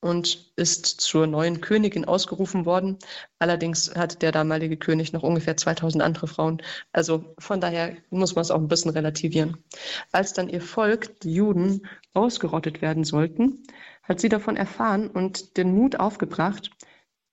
[0.00, 2.98] und ist zur neuen Königin ausgerufen worden.
[3.38, 6.62] Allerdings hatte der damalige König noch ungefähr 2000 andere Frauen.
[6.92, 9.64] Also von daher muss man es auch ein bisschen relativieren.
[10.12, 13.62] Als dann ihr Volk, die Juden, ausgerottet werden sollten,
[14.02, 16.70] hat sie davon erfahren und den Mut aufgebracht,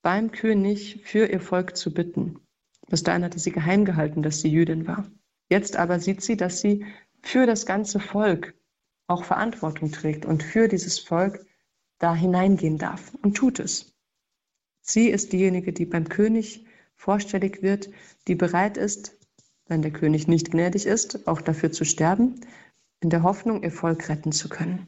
[0.02, 2.40] beim König für ihr Volk zu bitten.
[2.88, 5.08] Bis dahin hatte sie geheim gehalten, dass sie Jüdin war.
[5.50, 6.86] Jetzt aber sieht sie, dass sie
[7.22, 8.54] für das ganze Volk
[9.08, 11.46] auch Verantwortung trägt und für dieses Volk
[12.00, 13.94] da hineingehen darf und tut es.
[14.82, 17.90] Sie ist diejenige, die beim König vorstellig wird,
[18.28, 19.18] die bereit ist,
[19.68, 22.42] wenn der König nicht gnädig ist, auch dafür zu sterben,
[23.02, 24.88] in der Hoffnung, ihr Volk retten zu können.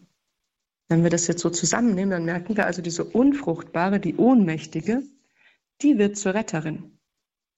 [0.87, 5.03] Wenn wir das jetzt so zusammennehmen, dann merken wir also, diese unfruchtbare, die ohnmächtige,
[5.81, 6.97] die wird zur Retterin.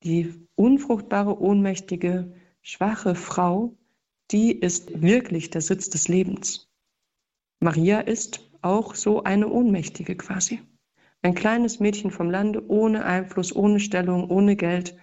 [0.03, 3.77] Die unfruchtbare, ohnmächtige, schwache Frau,
[4.31, 6.69] die ist wirklich der Sitz des Lebens.
[7.59, 10.61] Maria ist auch so eine Ohnmächtige quasi.
[11.21, 14.95] Ein kleines Mädchen vom Lande, ohne Einfluss, ohne Stellung, ohne Geld.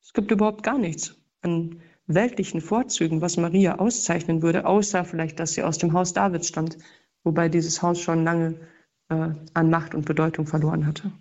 [0.00, 5.52] Es gibt überhaupt gar nichts an weltlichen Vorzügen, was Maria auszeichnen würde, außer vielleicht, dass
[5.52, 6.78] sie aus dem Haus Davids stammt,
[7.22, 8.60] wobei dieses Haus schon lange
[9.08, 11.12] äh, an Macht und Bedeutung verloren hatte.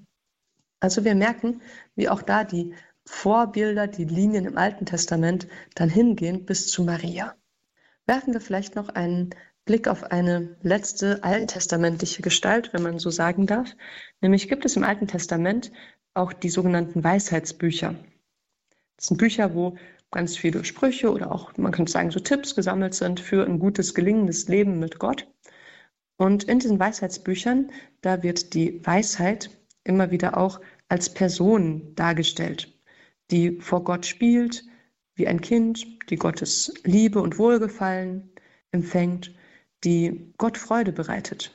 [0.80, 1.62] Also wir merken,
[1.96, 2.74] wie auch da die
[3.06, 7.36] Vorbilder, die Linien im Alten Testament dann hingehen bis zu Maria.
[8.06, 9.32] Werfen wir vielleicht noch einen
[9.68, 13.76] Blick auf eine letzte alttestamentliche Gestalt, wenn man so sagen darf.
[14.22, 15.72] Nämlich gibt es im Alten Testament
[16.16, 17.94] auch die sogenannten Weisheitsbücher.
[18.96, 19.78] Das sind Bücher, wo
[20.10, 23.94] ganz viele Sprüche oder auch, man könnte sagen, so Tipps gesammelt sind für ein gutes,
[23.94, 25.28] gelingendes Leben mit Gott.
[26.18, 29.52] Und in diesen Weisheitsbüchern, da wird die Weisheit
[29.84, 32.74] immer wieder auch als Person dargestellt,
[33.30, 34.64] die vor Gott spielt,
[35.16, 38.32] wie ein Kind, die Gottes Liebe und Wohlgefallen
[38.72, 39.36] empfängt,
[39.84, 41.52] die Gott Freude bereitet.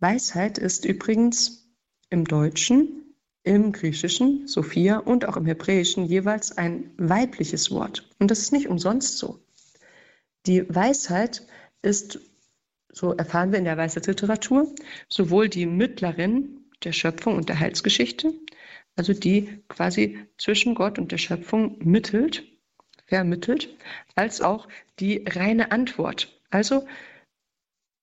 [0.00, 1.68] Weisheit ist übrigens
[2.10, 3.08] im Deutschen
[3.48, 8.08] im Griechischen, Sophia, und auch im Hebräischen jeweils ein weibliches Wort.
[8.18, 9.40] Und das ist nicht umsonst so.
[10.46, 11.46] Die Weisheit
[11.80, 12.20] ist,
[12.92, 14.74] so erfahren wir in der Weisheitsliteratur,
[15.08, 18.34] sowohl die Mittlerin der Schöpfung und der Heilsgeschichte,
[18.96, 22.44] also die quasi zwischen Gott und der Schöpfung mittelt,
[23.06, 23.74] vermittelt,
[24.14, 24.68] als auch
[25.00, 26.38] die reine Antwort.
[26.50, 26.86] Also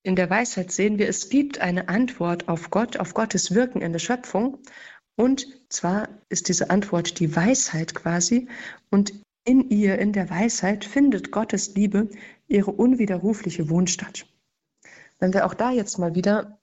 [0.06, 3.92] in der Weisheit sehen wir, es gibt eine Antwort auf Gott, auf Gottes Wirken in
[3.92, 4.60] der Schöpfung
[5.16, 8.48] und zwar ist diese Antwort die Weisheit quasi.
[8.92, 9.14] Und
[9.46, 12.10] in ihr, in der Weisheit, findet Gottes Liebe
[12.48, 14.26] ihre unwiderrufliche Wohnstatt.
[15.20, 16.60] Wenn wir auch da jetzt mal wieder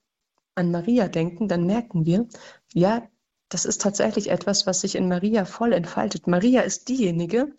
[0.55, 2.27] an Maria denken, dann merken wir,
[2.73, 3.09] ja,
[3.49, 6.27] das ist tatsächlich etwas, was sich in Maria voll entfaltet.
[6.27, 7.55] Maria ist diejenige,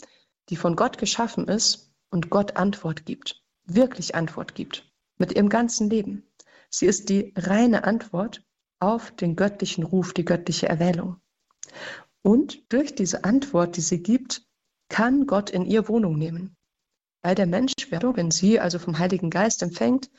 [0.49, 5.91] die von Gott geschaffen ist und Gott Antwort gibt, wirklich Antwort gibt, mit ihrem ganzen
[5.91, 6.27] Leben.
[6.71, 8.45] Sie ist die reine Antwort
[8.81, 11.17] auf den göttlichen Ruf, die göttliche Erwählung.
[12.23, 14.47] Und durch diese Antwort, die sie gibt,
[14.89, 16.57] kann Gott in ihr Wohnung nehmen.
[17.23, 20.11] Bei der Menschwerdung, wenn sie also vom Heiligen Geist empfängt,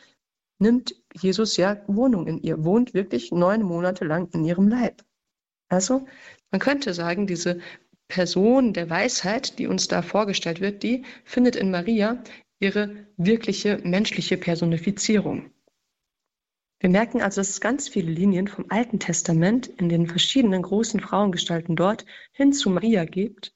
[0.60, 5.04] nimmt Jesus ja Wohnung in ihr, wohnt wirklich neun Monate lang in ihrem Leib.
[5.68, 6.08] Also
[6.52, 7.60] man könnte sagen, diese
[8.08, 12.24] Person der Weisheit, die uns da vorgestellt wird, die findet in Maria
[12.60, 15.52] ihre wirkliche menschliche Personifizierung.
[16.80, 21.00] Wir merken also, dass es ganz viele Linien vom Alten Testament in den verschiedenen großen
[21.00, 23.54] Frauengestalten dort hin zu Maria gibt.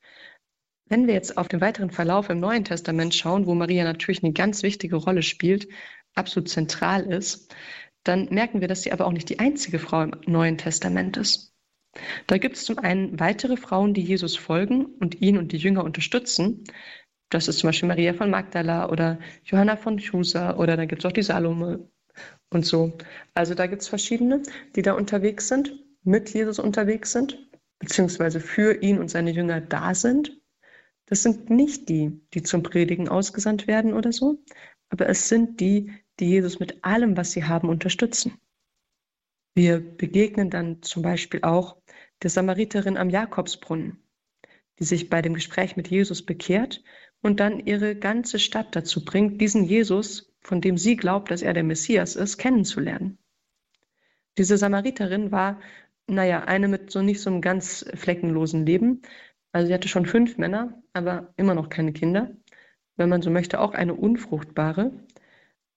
[0.86, 4.34] Wenn wir jetzt auf den weiteren Verlauf im Neuen Testament schauen, wo Maria natürlich eine
[4.34, 5.68] ganz wichtige Rolle spielt,
[6.16, 7.54] absolut zentral ist,
[8.04, 11.54] dann merken wir, dass sie aber auch nicht die einzige Frau im Neuen Testament ist.
[12.28, 15.84] Da gibt es zum einen weitere Frauen, die Jesus folgen und ihn und die Jünger
[15.84, 16.64] unterstützen.
[17.30, 21.06] Das ist zum Beispiel Maria von Magdala oder Johanna von Chusa oder da gibt es
[21.06, 21.88] auch die Salome
[22.50, 22.98] und so.
[23.36, 24.42] Also da gibt es verschiedene,
[24.76, 25.72] die da unterwegs sind,
[26.04, 30.42] mit Jesus unterwegs sind, beziehungsweise für ihn und seine Jünger da sind.
[31.06, 34.44] Das sind nicht die, die zum Predigen ausgesandt werden oder so,
[34.90, 38.40] aber es sind die, die Jesus mit allem, was sie haben, unterstützen.
[39.56, 41.78] Wir begegnen dann zum Beispiel auch
[42.24, 44.04] der Samariterin am Jakobsbrunnen,
[44.80, 46.84] die sich bei dem Gespräch mit Jesus bekehrt
[47.22, 51.54] und dann ihre ganze Stadt dazu bringt, diesen Jesus von dem sie glaubt, dass er
[51.54, 53.18] der Messias ist, kennenzulernen.
[54.38, 55.60] Diese Samariterin war,
[56.08, 59.02] naja, eine mit so nicht so einem ganz fleckenlosen Leben.
[59.52, 62.32] Also sie hatte schon fünf Männer, aber immer noch keine Kinder.
[62.96, 64.92] Wenn man so möchte, auch eine unfruchtbare.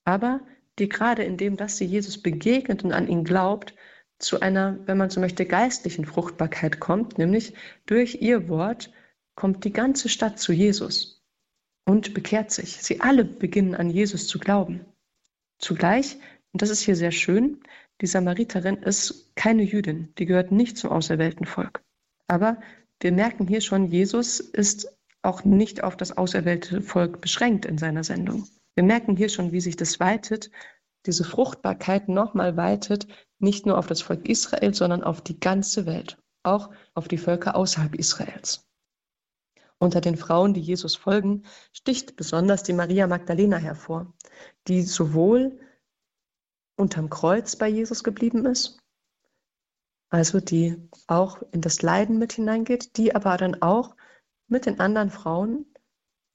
[0.04, 0.40] Aber
[0.78, 3.74] die gerade in dem, dass sie Jesus begegnet und an ihn glaubt,
[4.18, 7.54] zu einer, wenn man so möchte, geistlichen Fruchtbarkeit kommt, nämlich
[7.86, 8.92] durch ihr Wort
[9.34, 11.21] kommt die ganze Stadt zu Jesus
[11.84, 12.82] und bekehrt sich.
[12.82, 14.84] Sie alle beginnen an Jesus zu glauben.
[15.58, 16.16] Zugleich,
[16.52, 17.60] und das ist hier sehr schön,
[18.00, 21.82] die Samariterin ist keine Jüdin, die gehört nicht zum auserwählten Volk.
[22.26, 22.60] Aber
[23.00, 28.04] wir merken hier schon, Jesus ist auch nicht auf das auserwählte Volk beschränkt in seiner
[28.04, 28.48] Sendung.
[28.74, 30.50] Wir merken hier schon, wie sich das weitet,
[31.06, 33.06] diese Fruchtbarkeit nochmal weitet,
[33.38, 37.56] nicht nur auf das Volk Israel, sondern auf die ganze Welt, auch auf die Völker
[37.56, 38.64] außerhalb Israels.
[39.82, 41.42] Unter den Frauen, die Jesus folgen,
[41.72, 44.14] sticht besonders die Maria Magdalena hervor,
[44.68, 45.58] die sowohl
[46.76, 48.78] unterm Kreuz bei Jesus geblieben ist,
[50.08, 53.96] also die auch in das Leiden mit hineingeht, die aber dann auch
[54.46, 55.66] mit den anderen Frauen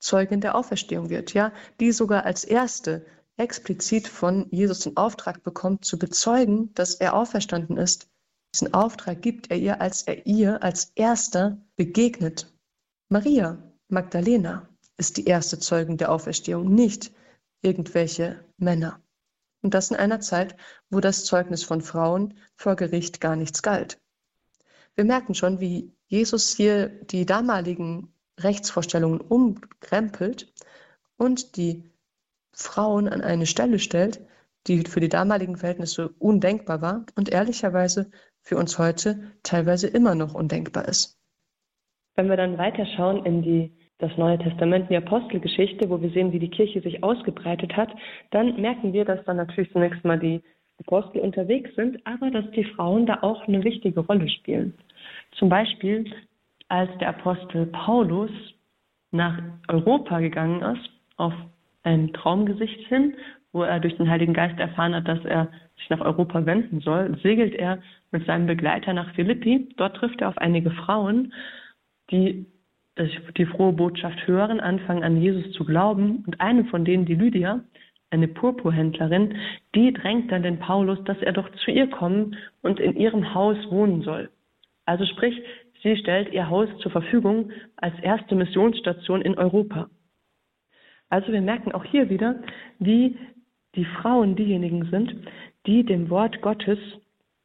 [0.01, 3.05] Zeugin der Auferstehung wird, ja, die sogar als erste
[3.37, 8.09] explizit von Jesus den Auftrag bekommt, zu bezeugen, dass er auferstanden ist.
[8.53, 12.53] Diesen Auftrag gibt er ihr, als er ihr als erster begegnet.
[13.09, 14.67] Maria Magdalena
[14.97, 17.13] ist die erste Zeugin der Auferstehung, nicht
[17.61, 19.01] irgendwelche Männer.
[19.61, 20.57] Und das in einer Zeit,
[20.89, 24.01] wo das Zeugnis von Frauen vor Gericht gar nichts galt.
[24.95, 30.53] Wir merken schon, wie Jesus hier die damaligen Rechtsvorstellungen umkrempelt
[31.15, 31.89] und die
[32.51, 34.19] Frauen an eine Stelle stellt,
[34.67, 40.33] die für die damaligen Verhältnisse undenkbar war und ehrlicherweise für uns heute teilweise immer noch
[40.33, 41.17] undenkbar ist.
[42.17, 46.39] Wenn wir dann weiterschauen in die, das Neue Testament, die Apostelgeschichte, wo wir sehen, wie
[46.39, 47.89] die Kirche sich ausgebreitet hat,
[48.31, 50.41] dann merken wir, dass dann natürlich zunächst mal die
[50.79, 54.73] Apostel unterwegs sind, aber dass die Frauen da auch eine wichtige Rolle spielen.
[55.33, 56.11] Zum Beispiel
[56.69, 58.31] als der Apostel Paulus
[59.11, 61.33] nach Europa gegangen ist, auf
[61.83, 63.13] ein Traumgesicht hin,
[63.51, 67.15] wo er durch den Heiligen Geist erfahren hat, dass er sich nach Europa wenden soll,
[67.21, 67.77] segelt er
[68.11, 69.69] mit seinem Begleiter nach Philippi.
[69.77, 71.31] Dort trifft er auf einige Frauen,
[72.11, 72.45] die
[73.37, 76.23] die frohe Botschaft hören, anfangen an Jesus zu glauben.
[76.25, 77.63] Und eine von denen, die Lydia,
[78.09, 79.35] eine Purpurhändlerin,
[79.75, 83.57] die drängt dann den Paulus, dass er doch zu ihr kommen und in ihrem Haus
[83.69, 84.31] wohnen soll.
[84.85, 85.39] Also sprich,
[85.83, 89.89] Sie stellt ihr Haus zur Verfügung als erste Missionsstation in Europa.
[91.09, 92.41] Also wir merken auch hier wieder,
[92.79, 93.15] wie
[93.75, 95.15] die Frauen diejenigen sind,
[95.67, 96.79] die dem Wort Gottes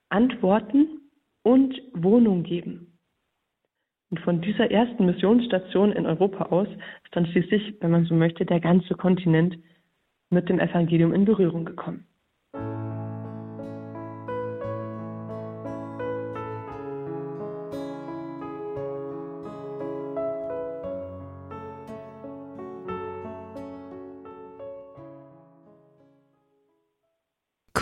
[0.08, 1.02] antworten
[1.42, 2.91] und Wohnung geben.
[4.12, 8.44] Und von dieser ersten Missionsstation in Europa aus ist dann schließlich, wenn man so möchte,
[8.44, 9.56] der ganze Kontinent
[10.28, 12.04] mit dem Evangelium in Berührung gekommen.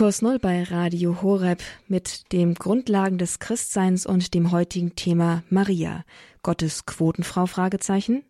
[0.01, 6.05] Kurs Null bei Radio Horeb mit dem Grundlagen des Christseins und dem heutigen Thema Maria,
[6.41, 8.23] Gottes Quotenfrau Fragezeichen.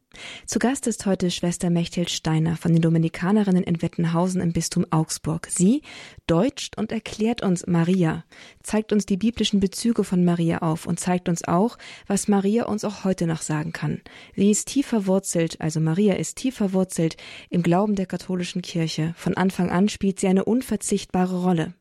[0.45, 5.47] Zu Gast ist heute Schwester Mechthild Steiner von den Dominikanerinnen in Wettenhausen im Bistum Augsburg.
[5.49, 5.81] Sie
[6.27, 8.25] deutscht und erklärt uns Maria,
[8.61, 12.83] zeigt uns die biblischen Bezüge von Maria auf und zeigt uns auch, was Maria uns
[12.83, 14.01] auch heute noch sagen kann.
[14.35, 17.17] Sie ist tief verwurzelt, also Maria ist tief verwurzelt
[17.49, 19.13] im Glauben der katholischen Kirche.
[19.17, 21.73] Von Anfang an spielt sie eine unverzichtbare Rolle.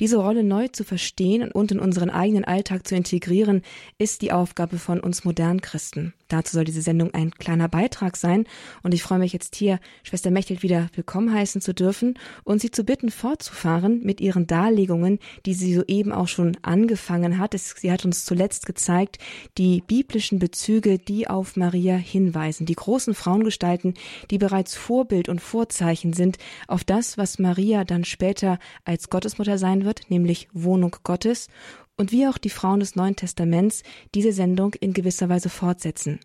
[0.00, 3.62] Diese Rolle neu zu verstehen und in unseren eigenen Alltag zu integrieren,
[3.98, 6.14] ist die Aufgabe von uns modernen Christen.
[6.28, 8.46] Dazu soll diese Sendung ein kleiner Beitrag sein
[8.82, 12.70] und ich freue mich jetzt hier, Schwester Mechthild wieder willkommen heißen zu dürfen und sie
[12.70, 17.54] zu bitten, fortzufahren mit ihren Darlegungen, die sie soeben auch schon angefangen hat.
[17.54, 19.18] Sie hat uns zuletzt gezeigt,
[19.58, 23.94] die biblischen Bezüge, die auf Maria hinweisen, die großen Frauengestalten,
[24.30, 29.84] die bereits Vorbild und Vorzeichen sind auf das, was Maria dann später als Gottesmutter sein
[29.84, 31.48] wird, nämlich Wohnung Gottes
[31.96, 33.82] und wie auch die Frauen des Neuen Testaments
[34.14, 36.20] diese Sendung in gewisser Weise fortsetzen.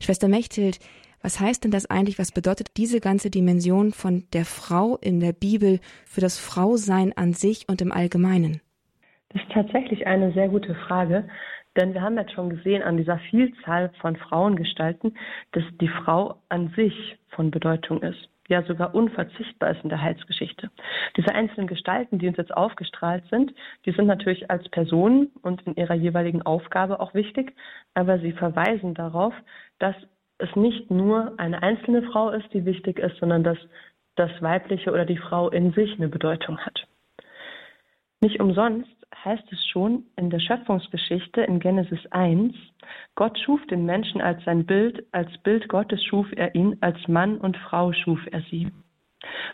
[0.00, 0.78] Schwester Mechthild,
[1.22, 2.18] was heißt denn das eigentlich?
[2.18, 7.32] Was bedeutet diese ganze Dimension von der Frau in der Bibel für das Frausein an
[7.32, 8.60] sich und im Allgemeinen?
[9.28, 11.28] Das ist tatsächlich eine sehr gute Frage,
[11.76, 15.16] denn wir haben jetzt schon gesehen an dieser Vielzahl von Frauengestalten,
[15.52, 20.70] dass die Frau an sich von Bedeutung ist ja sogar unverzichtbar ist in der Heilsgeschichte.
[21.16, 23.52] Diese einzelnen Gestalten, die uns jetzt aufgestrahlt sind,
[23.84, 27.54] die sind natürlich als Personen und in ihrer jeweiligen Aufgabe auch wichtig,
[27.94, 29.34] aber sie verweisen darauf,
[29.78, 29.96] dass
[30.38, 33.58] es nicht nur eine einzelne Frau ist, die wichtig ist, sondern dass
[34.16, 36.86] das Weibliche oder die Frau in sich eine Bedeutung hat.
[38.20, 38.90] Nicht umsonst
[39.24, 42.54] heißt es schon in der Schöpfungsgeschichte in Genesis 1,
[43.14, 47.38] Gott schuf den Menschen als sein Bild, als Bild Gottes schuf er ihn, als Mann
[47.38, 48.72] und Frau schuf er sie.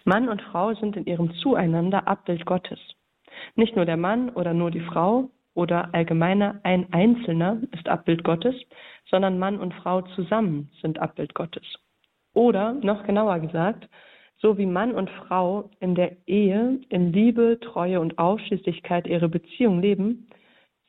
[0.05, 2.81] Mann und Frau sind in ihrem Zueinander Abbild Gottes.
[3.55, 8.55] Nicht nur der Mann oder nur die Frau oder allgemeiner ein Einzelner ist Abbild Gottes,
[9.11, 11.65] sondern Mann und Frau zusammen sind Abbild Gottes.
[12.33, 13.89] Oder noch genauer gesagt,
[14.41, 19.81] so wie Mann und Frau in der Ehe in Liebe, Treue und Ausschließlichkeit ihre Beziehung
[19.81, 20.29] leben,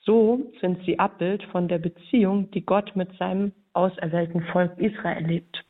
[0.01, 5.63] so sind sie Abbild von der Beziehung, die Gott mit seinem auserwählten Volk Israel lebt.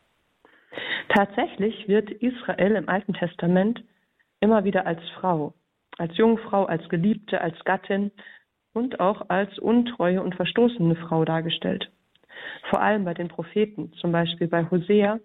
[1.10, 3.84] Tatsächlich wird Israel im Alten Testament
[4.40, 5.54] immer wieder als Frau,
[5.98, 8.12] als Jungfrau, als Geliebte, als Gattin
[8.74, 11.90] und auch als untreue und verstoßene Frau dargestellt.
[12.70, 15.20] Vor allem bei den Propheten, zum Beispiel bei Hosea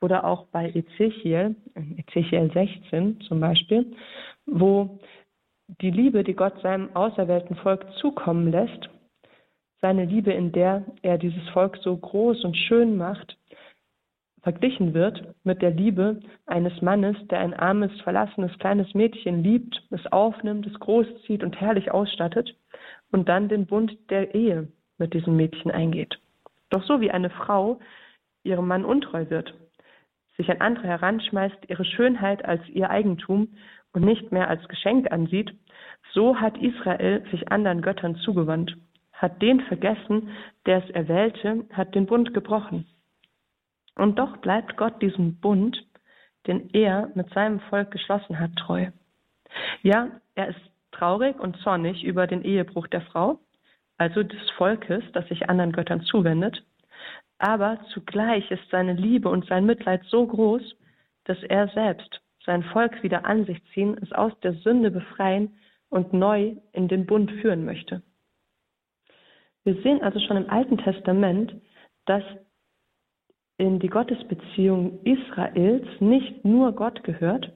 [0.00, 1.56] oder auch bei Ezechiel,
[1.96, 3.94] Ezechiel 16 zum Beispiel,
[4.46, 4.98] wo
[5.80, 8.88] die Liebe, die Gott seinem auserwählten Volk zukommen lässt,
[9.80, 13.36] seine Liebe, in der er dieses Volk so groß und schön macht,
[14.42, 20.06] verglichen wird mit der Liebe eines Mannes, der ein armes, verlassenes kleines Mädchen liebt, es
[20.12, 22.56] aufnimmt, es großzieht und herrlich ausstattet
[23.10, 24.68] und dann den Bund der Ehe
[24.98, 26.18] mit diesem Mädchen eingeht.
[26.70, 27.80] Doch so wie eine Frau
[28.44, 29.52] ihrem Mann untreu wird,
[30.36, 33.48] sich an andere heranschmeißt, ihre Schönheit als ihr Eigentum
[33.92, 35.54] und nicht mehr als Geschenk ansieht,
[36.12, 38.76] so hat Israel sich anderen Göttern zugewandt,
[39.12, 40.28] hat den vergessen,
[40.66, 42.86] der es erwählte, hat den Bund gebrochen.
[43.94, 45.82] Und doch bleibt Gott diesem Bund,
[46.46, 48.88] den er mit seinem Volk geschlossen hat, treu.
[49.82, 50.60] Ja, er ist
[50.92, 53.38] traurig und zornig über den Ehebruch der Frau,
[53.96, 56.62] also des Volkes, das sich anderen Göttern zuwendet,
[57.38, 60.62] aber zugleich ist seine Liebe und sein Mitleid so groß,
[61.24, 65.58] dass er selbst sein Volk wieder an sich ziehen, es aus der Sünde befreien
[65.90, 68.02] und neu in den Bund führen möchte.
[69.64, 71.54] Wir sehen also schon im Alten Testament,
[72.06, 72.22] dass
[73.58, 77.52] in die Gottesbeziehung Israels nicht nur Gott gehört,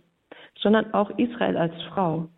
[0.59, 2.29] sondern auch Israel als Frau.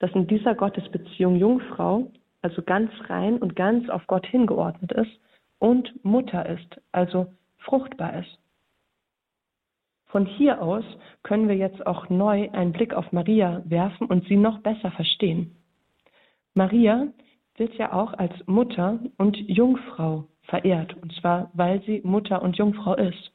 [0.00, 2.10] Dass in dieser Gottesbeziehung Jungfrau,
[2.42, 5.20] also ganz rein und ganz auf Gott hingeordnet ist
[5.58, 8.38] und Mutter ist, also fruchtbar ist.
[10.06, 10.84] Von hier aus
[11.22, 15.56] können wir jetzt auch neu einen Blick auf Maria werfen und sie noch besser verstehen.
[16.54, 17.08] Maria
[17.56, 22.94] wird ja auch als Mutter und Jungfrau verehrt, und zwar weil sie Mutter und Jungfrau
[22.94, 23.32] ist.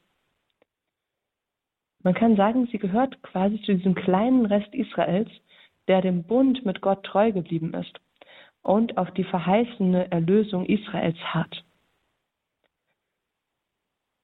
[2.04, 5.30] Man kann sagen, sie gehört quasi zu diesem kleinen Rest Israels,
[5.88, 8.00] der dem Bund mit Gott treu geblieben ist
[8.64, 11.64] und auf die verheißene Erlösung Israels hat.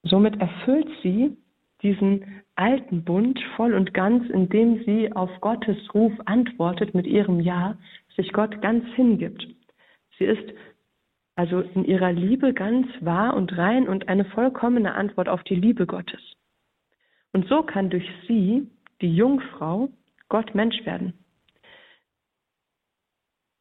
[0.09, 1.35] Somit erfüllt sie
[1.81, 7.77] diesen alten Bund voll und ganz, indem sie auf Gottes Ruf antwortet mit ihrem Ja,
[8.15, 9.47] sich Gott ganz hingibt.
[10.17, 10.53] Sie ist
[11.35, 15.85] also in ihrer Liebe ganz wahr und rein und eine vollkommene Antwort auf die Liebe
[15.85, 16.21] Gottes.
[17.31, 18.67] Und so kann durch sie,
[19.01, 19.89] die Jungfrau,
[20.29, 21.13] Gott Mensch werden.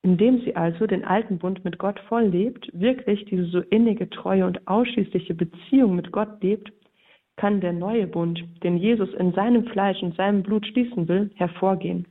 [0.07, 4.47] Indem sie also den alten Bund mit Gott voll lebt, wirklich diese so innige, treue
[4.47, 6.73] und ausschließliche Beziehung mit Gott lebt,
[7.35, 12.07] kann der neue Bund, den Jesus in seinem Fleisch und seinem Blut schließen will, hervorgehen.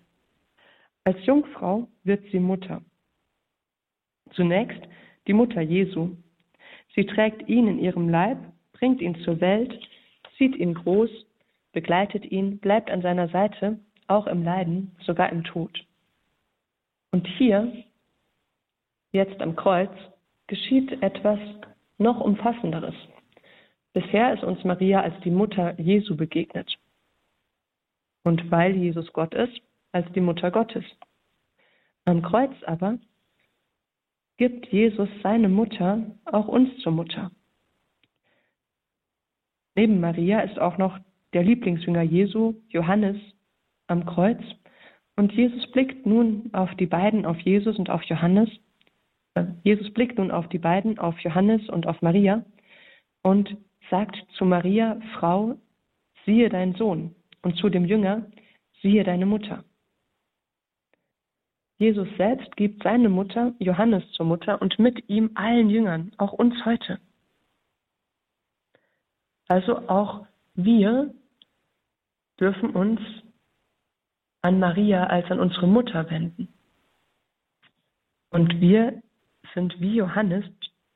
[1.05, 2.81] Als Jungfrau wird sie Mutter.
[4.31, 4.81] Zunächst
[5.27, 6.17] die Mutter Jesu.
[6.95, 8.39] Sie trägt ihn in ihrem Leib,
[8.73, 9.73] bringt ihn zur Welt,
[10.37, 11.09] zieht ihn groß,
[11.71, 15.84] begleitet ihn, bleibt an seiner Seite, auch im Leiden, sogar im Tod.
[17.15, 17.71] Und hier,
[19.13, 19.89] jetzt am Kreuz,
[20.47, 21.39] geschieht etwas
[21.97, 22.93] noch Umfassenderes.
[23.93, 26.77] Bisher ist uns Maria als die Mutter Jesu begegnet.
[28.25, 29.61] Und weil Jesus Gott ist,
[29.93, 30.83] als die Mutter Gottes.
[32.03, 32.99] Am Kreuz aber
[34.35, 37.31] gibt Jesus seine Mutter auch uns zur Mutter.
[39.73, 40.99] Neben Maria ist auch noch
[41.31, 43.15] der Lieblingsjünger Jesu, Johannes,
[43.87, 44.41] am Kreuz.
[45.15, 48.49] Und Jesus blickt nun auf die beiden, auf Jesus und auf Johannes.
[49.35, 52.43] Äh, Jesus blickt nun auf die beiden, auf Johannes und auf Maria
[53.21, 53.55] und
[53.89, 55.55] sagt zu Maria, Frau,
[56.25, 58.25] siehe dein Sohn, und zu dem Jünger,
[58.81, 59.63] siehe deine Mutter.
[61.77, 66.53] Jesus selbst gibt seine Mutter, Johannes, zur Mutter und mit ihm allen Jüngern, auch uns
[66.65, 66.99] heute.
[69.47, 71.13] Also auch wir
[72.39, 72.99] dürfen uns
[74.45, 76.47] an Maria als an unsere Mutter wenden.
[78.29, 79.01] Und wir
[79.55, 80.45] sind wie Johannes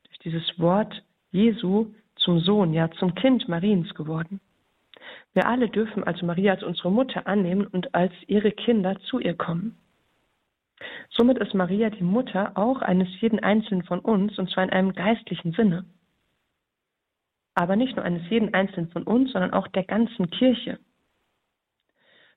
[0.04, 4.40] durch dieses Wort Jesu zum Sohn, ja zum Kind Mariens geworden.
[5.32, 9.34] Wir alle dürfen also Maria als unsere Mutter annehmen und als ihre Kinder zu ihr
[9.34, 9.76] kommen.
[11.08, 14.92] Somit ist Maria die Mutter auch eines jeden Einzelnen von uns, und zwar in einem
[14.92, 15.86] geistlichen Sinne.
[17.56, 20.78] Aber nicht nur eines jeden Einzelnen von uns, sondern auch der ganzen Kirche.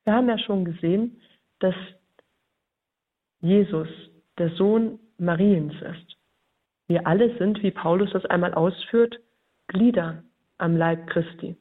[0.05, 1.21] Wir haben ja schon gesehen,
[1.59, 1.75] dass
[3.39, 3.87] Jesus
[4.37, 6.17] der Sohn Mariens ist.
[6.87, 9.19] Wir alle sind, wie Paulus das einmal ausführt,
[9.67, 10.23] Glieder
[10.57, 11.55] am Leib Christi.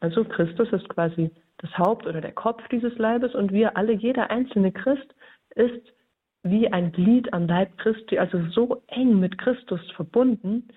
[0.00, 4.30] Also Christus ist quasi das Haupt oder der Kopf dieses Leibes und wir alle, jeder
[4.30, 5.14] einzelne Christ
[5.54, 5.94] ist
[6.42, 10.68] wie ein Glied am Leib Christi, also so eng mit Christus verbunden,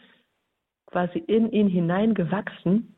[0.86, 2.96] quasi in ihn hineingewachsen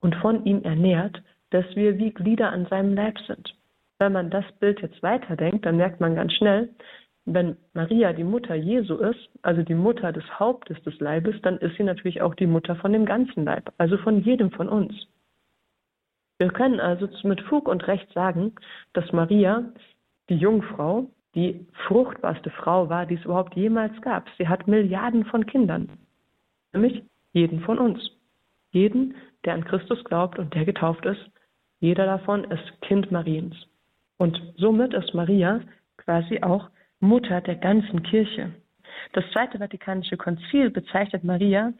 [0.00, 3.54] und von ihm ernährt, dass wir wie Glieder an seinem Leib sind.
[3.98, 6.70] Wenn man das Bild jetzt weiterdenkt, dann merkt man ganz schnell,
[7.26, 11.76] wenn Maria die Mutter Jesu ist, also die Mutter des Hauptes des Leibes, dann ist
[11.76, 14.94] sie natürlich auch die Mutter von dem ganzen Leib, also von jedem von uns.
[16.38, 18.54] Wir können also mit Fug und Recht sagen,
[18.94, 19.70] dass Maria,
[20.30, 24.26] die Jungfrau, die fruchtbarste Frau war, die es überhaupt jemals gab.
[24.38, 25.90] Sie hat Milliarden von Kindern,
[26.72, 28.10] nämlich jeden von uns.
[28.72, 31.30] Jeden, der an Christus glaubt und der getauft ist,
[31.80, 33.56] jeder davon ist Kind Mariens.
[34.18, 35.60] Und somit ist Maria
[35.96, 36.68] quasi auch
[37.00, 38.52] Mutter der ganzen Kirche.
[39.14, 41.72] Das Zweite Vatikanische Konzil bezeichnet Maria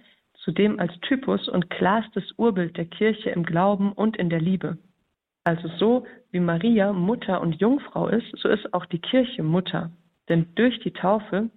[0.44, 4.78] zudem als Typus und klarstes Urbild der Kirche im Glauben und in der Liebe.
[5.44, 9.90] Also so wie Maria Mutter und Jungfrau ist, so ist auch die Kirche Mutter.
[10.28, 11.50] Denn durch die Taufe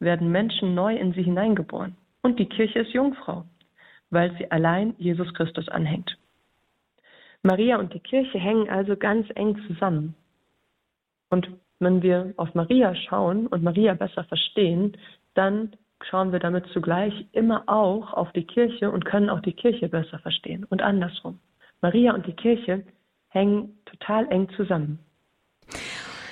[0.00, 1.96] werden Menschen neu in sie hineingeboren.
[2.22, 3.44] Und die Kirche ist Jungfrau,
[4.10, 6.18] weil sie allein Jesus Christus anhängt.
[7.46, 10.14] Maria und die Kirche hängen also ganz eng zusammen.
[11.30, 14.96] Und wenn wir auf Maria schauen und Maria besser verstehen,
[15.34, 19.88] dann schauen wir damit zugleich immer auch auf die Kirche und können auch die Kirche
[19.88, 21.38] besser verstehen und andersrum.
[21.80, 22.84] Maria und die Kirche
[23.28, 24.98] hängen total eng zusammen.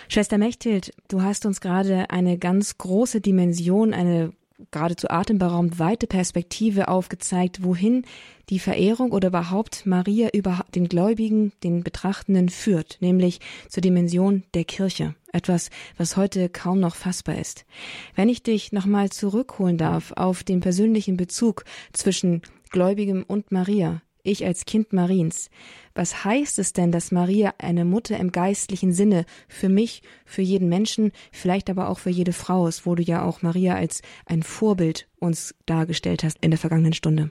[0.08, 4.32] Schwester Mechthild, du hast uns gerade eine ganz große Dimension, eine
[4.70, 8.04] geradezu atemberaubend weite Perspektive aufgezeigt, wohin
[8.50, 14.64] die Verehrung oder überhaupt Maria über den Gläubigen, den Betrachtenden führt, nämlich zur Dimension der
[14.64, 15.14] Kirche.
[15.32, 17.64] Etwas, was heute kaum noch fassbar ist.
[18.14, 24.44] Wenn ich dich nochmal zurückholen darf auf den persönlichen Bezug zwischen Gläubigem und Maria, ich
[24.44, 25.50] als Kind Mariens.
[25.94, 30.68] Was heißt es denn, dass Maria eine Mutter im geistlichen Sinne für mich, für jeden
[30.68, 34.42] Menschen, vielleicht aber auch für jede Frau ist, wo du ja auch Maria als ein
[34.42, 37.30] Vorbild uns dargestellt hast in der vergangenen Stunde?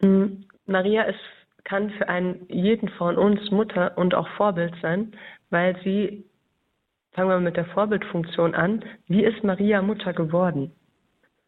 [0.00, 1.20] Mm, Maria ist,
[1.64, 5.12] kann für einen jeden von uns Mutter und auch Vorbild sein,
[5.50, 6.24] weil sie,
[7.12, 10.72] fangen wir mit der Vorbildfunktion an, wie ist Maria Mutter geworden?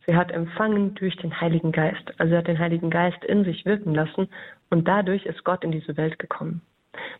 [0.07, 2.13] Sie hat empfangen durch den Heiligen Geist.
[2.19, 4.29] Also sie hat den Heiligen Geist in sich wirken lassen
[4.71, 6.63] und dadurch ist Gott in diese Welt gekommen.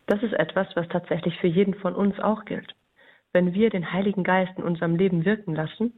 [0.07, 2.75] Das ist etwas, was tatsächlich für jeden von uns auch gilt.
[3.33, 5.93] Wenn wir den Heiligen Geist in unserem Leben wirken lassen,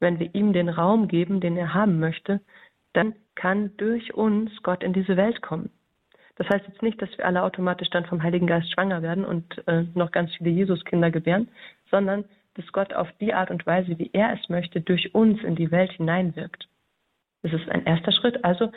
[0.00, 2.40] wenn wir ihm den Raum geben, den er haben möchte,
[2.92, 5.70] dann kann durch uns Gott in diese Welt kommen.
[6.36, 9.66] Das heißt jetzt nicht, dass wir alle automatisch dann vom Heiligen Geist schwanger werden und
[9.66, 11.48] äh, noch ganz viele Jesuskinder gebären,
[11.90, 12.24] sondern
[12.54, 15.70] dass Gott auf die Art und Weise, wie er es möchte, durch uns in die
[15.70, 16.68] Welt hineinwirkt.
[17.42, 18.44] Das ist ein erster Schritt.
[18.44, 18.72] Also,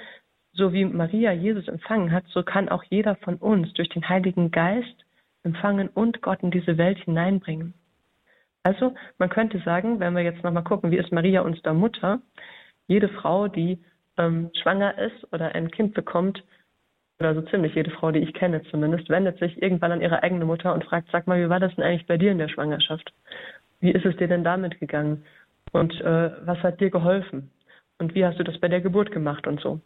[0.53, 4.51] so wie Maria Jesus empfangen hat, so kann auch jeder von uns durch den Heiligen
[4.51, 5.05] Geist
[5.43, 7.73] empfangen und Gott in diese Welt hineinbringen.
[8.63, 12.21] Also, man könnte sagen, wenn wir jetzt nochmal gucken, wie ist Maria uns da Mutter?
[12.87, 13.79] Jede Frau, die
[14.17, 16.43] ähm, schwanger ist oder ein Kind bekommt,
[17.21, 20.43] oder so ziemlich jede Frau, die ich kenne zumindest, wendet sich irgendwann an ihre eigene
[20.43, 23.13] Mutter und fragt, sag mal, wie war das denn eigentlich bei dir in der Schwangerschaft?
[23.79, 25.23] Wie ist es dir denn damit gegangen?
[25.71, 27.51] Und äh, was hat dir geholfen?
[28.01, 29.79] Und wie hast du das bei der Geburt gemacht und so?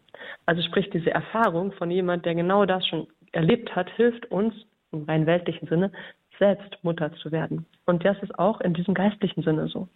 [0.45, 4.55] Also sprich, diese Erfahrung von jemand, der genau das schon erlebt hat, hilft uns
[4.93, 5.91] im rein weltlichen Sinne,
[6.39, 7.65] selbst Mutter zu werden.
[7.85, 9.89] Und das ist auch in diesem geistlichen Sinne so.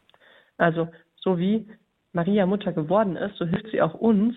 [0.58, 1.66] Also so wie
[2.12, 4.36] Maria Mutter geworden ist, so hilft sie auch uns,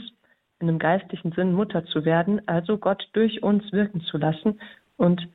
[0.61, 4.61] in einem geistlichen Sinn Mutter zu werden, also Gott durch uns wirken zu lassen
[4.97, 5.27] und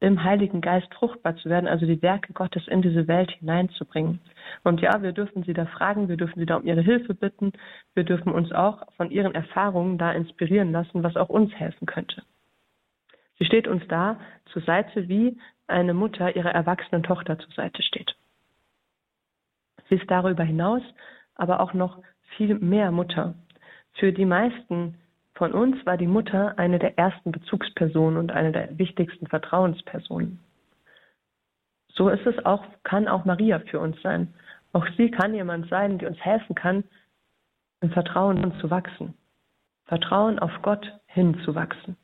[0.00, 4.20] im Heiligen Geist fruchtbar zu werden, also die Werke Gottes in diese Welt hineinzubringen.
[4.64, 7.52] Und ja, wir dürfen sie da fragen, wir dürfen sie da um ihre Hilfe bitten,
[7.94, 12.22] wir dürfen uns auch von ihren Erfahrungen da inspirieren lassen, was auch uns helfen könnte.
[13.38, 14.18] Sie steht uns da
[14.52, 18.14] zur Seite, wie eine Mutter ihrer erwachsenen Tochter zur Seite steht.
[19.88, 20.82] Sie ist darüber hinaus
[21.38, 22.02] aber auch noch
[22.36, 23.34] viel mehr Mutter.
[23.94, 24.96] Für die meisten
[25.38, 30.40] von uns war die Mutter eine der ersten Bezugspersonen und eine der wichtigsten Vertrauenspersonen.
[31.92, 34.34] So ist es auch, kann auch Maria für uns sein.
[34.72, 36.82] Auch sie kann jemand sein, die uns helfen kann,
[37.80, 39.14] im Vertrauen zu wachsen.
[39.84, 41.96] Vertrauen auf Gott hinzuwachsen.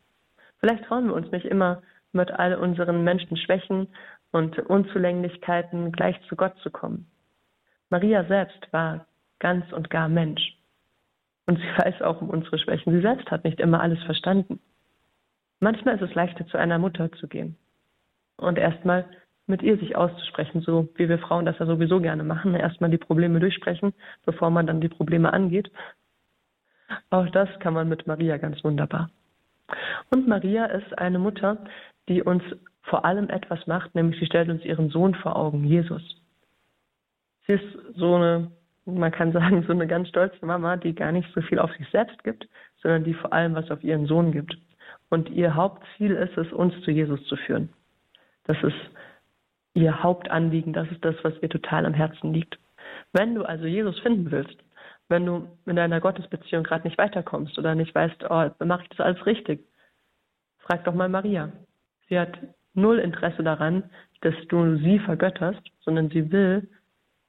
[0.60, 1.82] Vielleicht trauen wir uns nicht immer
[2.12, 3.88] mit all unseren Menschenschwächen
[4.30, 7.10] und Unzulänglichkeiten gleich zu Gott zu kommen.
[7.90, 9.06] Maria selbst war
[9.40, 10.53] ganz und gar Mensch.
[11.46, 12.92] Und sie weiß auch um unsere Schwächen.
[12.92, 14.60] Sie selbst hat nicht immer alles verstanden.
[15.60, 17.56] Manchmal ist es leichter, zu einer Mutter zu gehen
[18.36, 19.06] und erstmal
[19.46, 22.54] mit ihr sich auszusprechen, so wie wir Frauen das ja sowieso gerne machen.
[22.54, 23.92] Erstmal die Probleme durchsprechen,
[24.24, 25.70] bevor man dann die Probleme angeht.
[27.10, 29.10] Auch das kann man mit Maria ganz wunderbar.
[30.10, 31.64] Und Maria ist eine Mutter,
[32.08, 32.42] die uns
[32.82, 36.02] vor allem etwas macht, nämlich sie stellt uns ihren Sohn vor Augen, Jesus.
[37.46, 38.50] Sie ist so eine
[38.86, 41.88] man kann sagen, so eine ganz stolze Mama, die gar nicht so viel auf sich
[41.90, 42.48] selbst gibt,
[42.82, 44.56] sondern die vor allem was auf ihren Sohn gibt.
[45.10, 47.70] Und ihr Hauptziel ist es, uns zu Jesus zu führen.
[48.44, 48.76] Das ist
[49.74, 52.58] ihr Hauptanliegen, das ist das, was ihr total am Herzen liegt.
[53.12, 54.56] Wenn du also Jesus finden willst,
[55.08, 59.00] wenn du in deiner Gottesbeziehung gerade nicht weiterkommst oder nicht weißt, oh, mache ich das
[59.00, 59.66] alles richtig,
[60.58, 61.52] frag doch mal Maria.
[62.08, 62.38] Sie hat
[62.74, 63.84] null Interesse daran,
[64.20, 66.68] dass du sie vergötterst, sondern sie will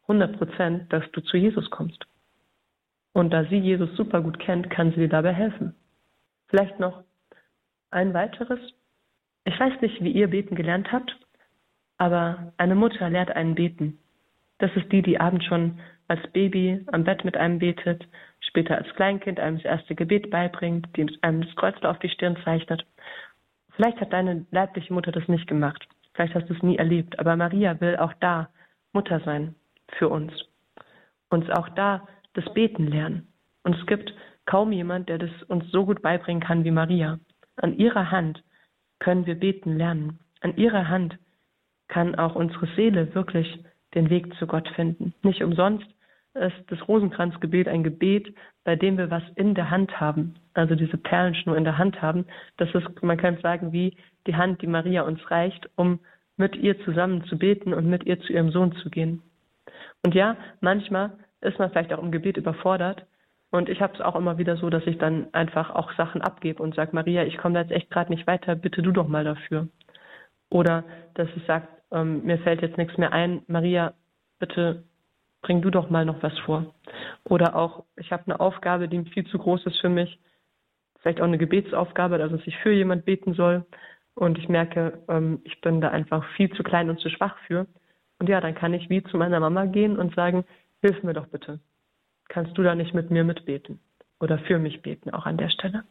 [0.07, 2.05] 100 Prozent, dass du zu Jesus kommst.
[3.13, 5.73] Und da sie Jesus super gut kennt, kann sie dir dabei helfen.
[6.47, 7.03] Vielleicht noch
[7.89, 8.59] ein weiteres.
[9.45, 11.15] Ich weiß nicht, wie ihr beten gelernt habt,
[11.97, 13.99] aber eine Mutter lehrt einen beten.
[14.57, 18.07] Das ist die, die abends schon als Baby am Bett mit einem betet,
[18.41, 22.37] später als Kleinkind einem das erste Gebet beibringt, die einem das Kreuz auf die Stirn
[22.43, 22.85] zeichnet.
[23.71, 25.87] Vielleicht hat deine leibliche Mutter das nicht gemacht.
[26.13, 27.17] Vielleicht hast du es nie erlebt.
[27.17, 28.49] Aber Maria will auch da
[28.93, 29.55] Mutter sein
[29.97, 30.33] für uns.
[31.29, 33.27] Uns auch da das Beten lernen.
[33.63, 34.13] Und es gibt
[34.45, 37.19] kaum jemand, der das uns so gut beibringen kann wie Maria.
[37.57, 38.43] An ihrer Hand
[38.99, 40.19] können wir beten lernen.
[40.41, 41.17] An ihrer Hand
[41.87, 43.59] kann auch unsere Seele wirklich
[43.93, 45.13] den Weg zu Gott finden.
[45.23, 45.87] Nicht umsonst
[46.33, 50.97] ist das Rosenkranzgebet ein Gebet, bei dem wir was in der Hand haben, also diese
[50.97, 52.25] Perlenschnur in der Hand haben.
[52.57, 53.95] Das ist, man kann sagen, wie
[54.27, 55.99] die Hand, die Maria uns reicht, um
[56.35, 59.21] mit ihr zusammen zu beten und mit ihr zu ihrem Sohn zu gehen.
[60.05, 63.07] Und ja, manchmal ist man vielleicht auch im Gebet überfordert.
[63.49, 66.61] Und ich habe es auch immer wieder so, dass ich dann einfach auch Sachen abgebe
[66.61, 69.23] und sage, Maria, ich komme da jetzt echt gerade nicht weiter, bitte du doch mal
[69.23, 69.67] dafür.
[70.51, 70.83] Oder
[71.15, 73.95] dass ich sage, ähm, mir fällt jetzt nichts mehr ein, Maria,
[74.37, 74.83] bitte
[75.41, 76.75] bring du doch mal noch was vor.
[77.23, 80.19] Oder auch, ich habe eine Aufgabe, die viel zu groß ist für mich,
[80.99, 83.65] vielleicht auch eine Gebetsaufgabe, also dass ich für jemand beten soll.
[84.13, 87.65] Und ich merke, ähm, ich bin da einfach viel zu klein und zu schwach für.
[88.25, 90.45] Und ja, dann kann ich wie zu meiner Mama gehen und sagen,
[90.81, 91.59] hilf mir doch bitte.
[92.27, 93.79] Kannst du da nicht mit mir mitbeten?
[94.19, 95.83] Oder für mich beten, auch an der Stelle.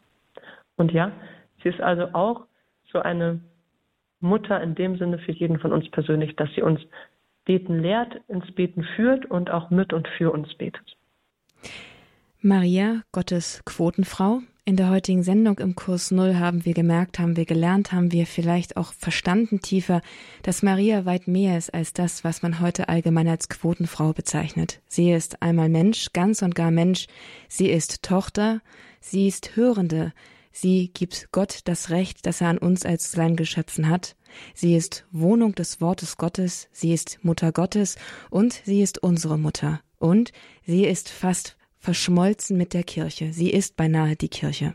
[0.74, 1.12] Und ja,
[1.62, 2.46] sie ist also auch
[2.90, 3.38] so eine
[4.18, 6.80] Mutter in dem Sinne für jeden von uns persönlich, dass sie uns
[7.44, 10.96] Beten lehrt, ins Beten führt und auch mit und für uns betet.
[12.40, 14.40] Maria, Gottes Quotenfrau.
[14.66, 18.26] In der heutigen Sendung im Kurs Null haben wir gemerkt, haben wir gelernt, haben wir
[18.26, 20.00] vielleicht auch verstanden tiefer,
[20.42, 24.80] dass Maria weit mehr ist als das, was man heute allgemein als Quotenfrau bezeichnet.
[24.88, 27.08] Sie ist einmal Mensch, ganz und gar Mensch.
[27.46, 28.62] Sie ist Tochter.
[29.00, 30.14] Sie ist Hörende.
[30.50, 34.16] Sie gibt Gott das Recht, das er an uns als seinen Geschöpfen hat.
[34.54, 37.96] Sie ist Wohnung des Wortes Gottes, sie ist Mutter Gottes
[38.30, 39.82] und sie ist unsere Mutter.
[39.98, 40.32] Und
[40.64, 43.34] sie ist fast verschmolzen mit der Kirche.
[43.34, 44.74] Sie ist beinahe die Kirche.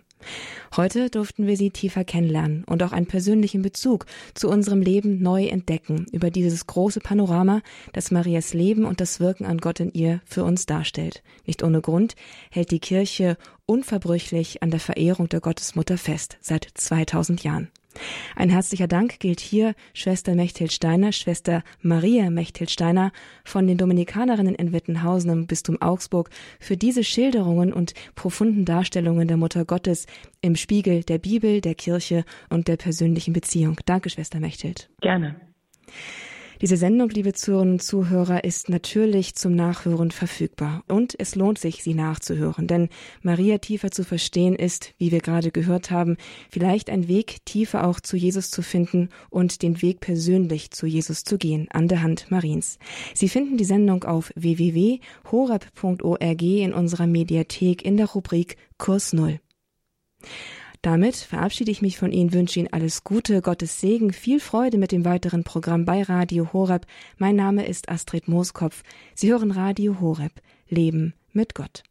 [0.75, 4.05] Heute durften wir sie tiefer kennenlernen und auch einen persönlichen Bezug
[4.35, 7.61] zu unserem Leben neu entdecken über dieses große Panorama,
[7.93, 11.23] das Marias Leben und das Wirken an Gott in ihr für uns darstellt.
[11.47, 12.15] Nicht ohne Grund
[12.51, 17.71] hält die Kirche unverbrüchlich an der Verehrung der Gottesmutter fest, seit 2000 Jahren.
[18.35, 23.11] Ein herzlicher Dank gilt hier Schwester Mechthild Steiner, Schwester Maria Mechthild Steiner
[23.43, 26.29] von den Dominikanerinnen in Wittenhausen im Bistum Augsburg
[26.59, 30.05] für diese Schilderungen und profunden Darstellungen der Mutter Gottes
[30.41, 33.77] im Spiegel der Bibel, der Kirche und der persönlichen Beziehung.
[33.85, 34.89] Danke, Schwester Mechthild.
[35.01, 35.35] Gerne.
[36.61, 40.83] Diese Sendung, liebe Zuhörerinnen und Zuhörer, ist natürlich zum Nachhören verfügbar.
[40.89, 42.67] Und es lohnt sich, sie nachzuhören.
[42.67, 42.89] Denn
[43.21, 46.17] Maria tiefer zu verstehen ist, wie wir gerade gehört haben,
[46.49, 51.23] vielleicht ein Weg, tiefer auch zu Jesus zu finden und den Weg persönlich zu Jesus
[51.23, 52.77] zu gehen, an der Hand Mariens.
[53.13, 59.39] Sie finden die Sendung auf www.horab.org in unserer Mediathek in der Rubrik Kurs Null.
[60.81, 64.93] Damit verabschiede ich mich von Ihnen, wünsche Ihnen alles Gute, Gottes Segen, viel Freude mit
[64.93, 66.85] dem weiteren Programm bei Radio Horeb.
[67.17, 68.83] Mein Name ist Astrid Mooskopf.
[69.13, 70.31] Sie hören Radio Horeb.
[70.69, 71.83] Leben mit Gott.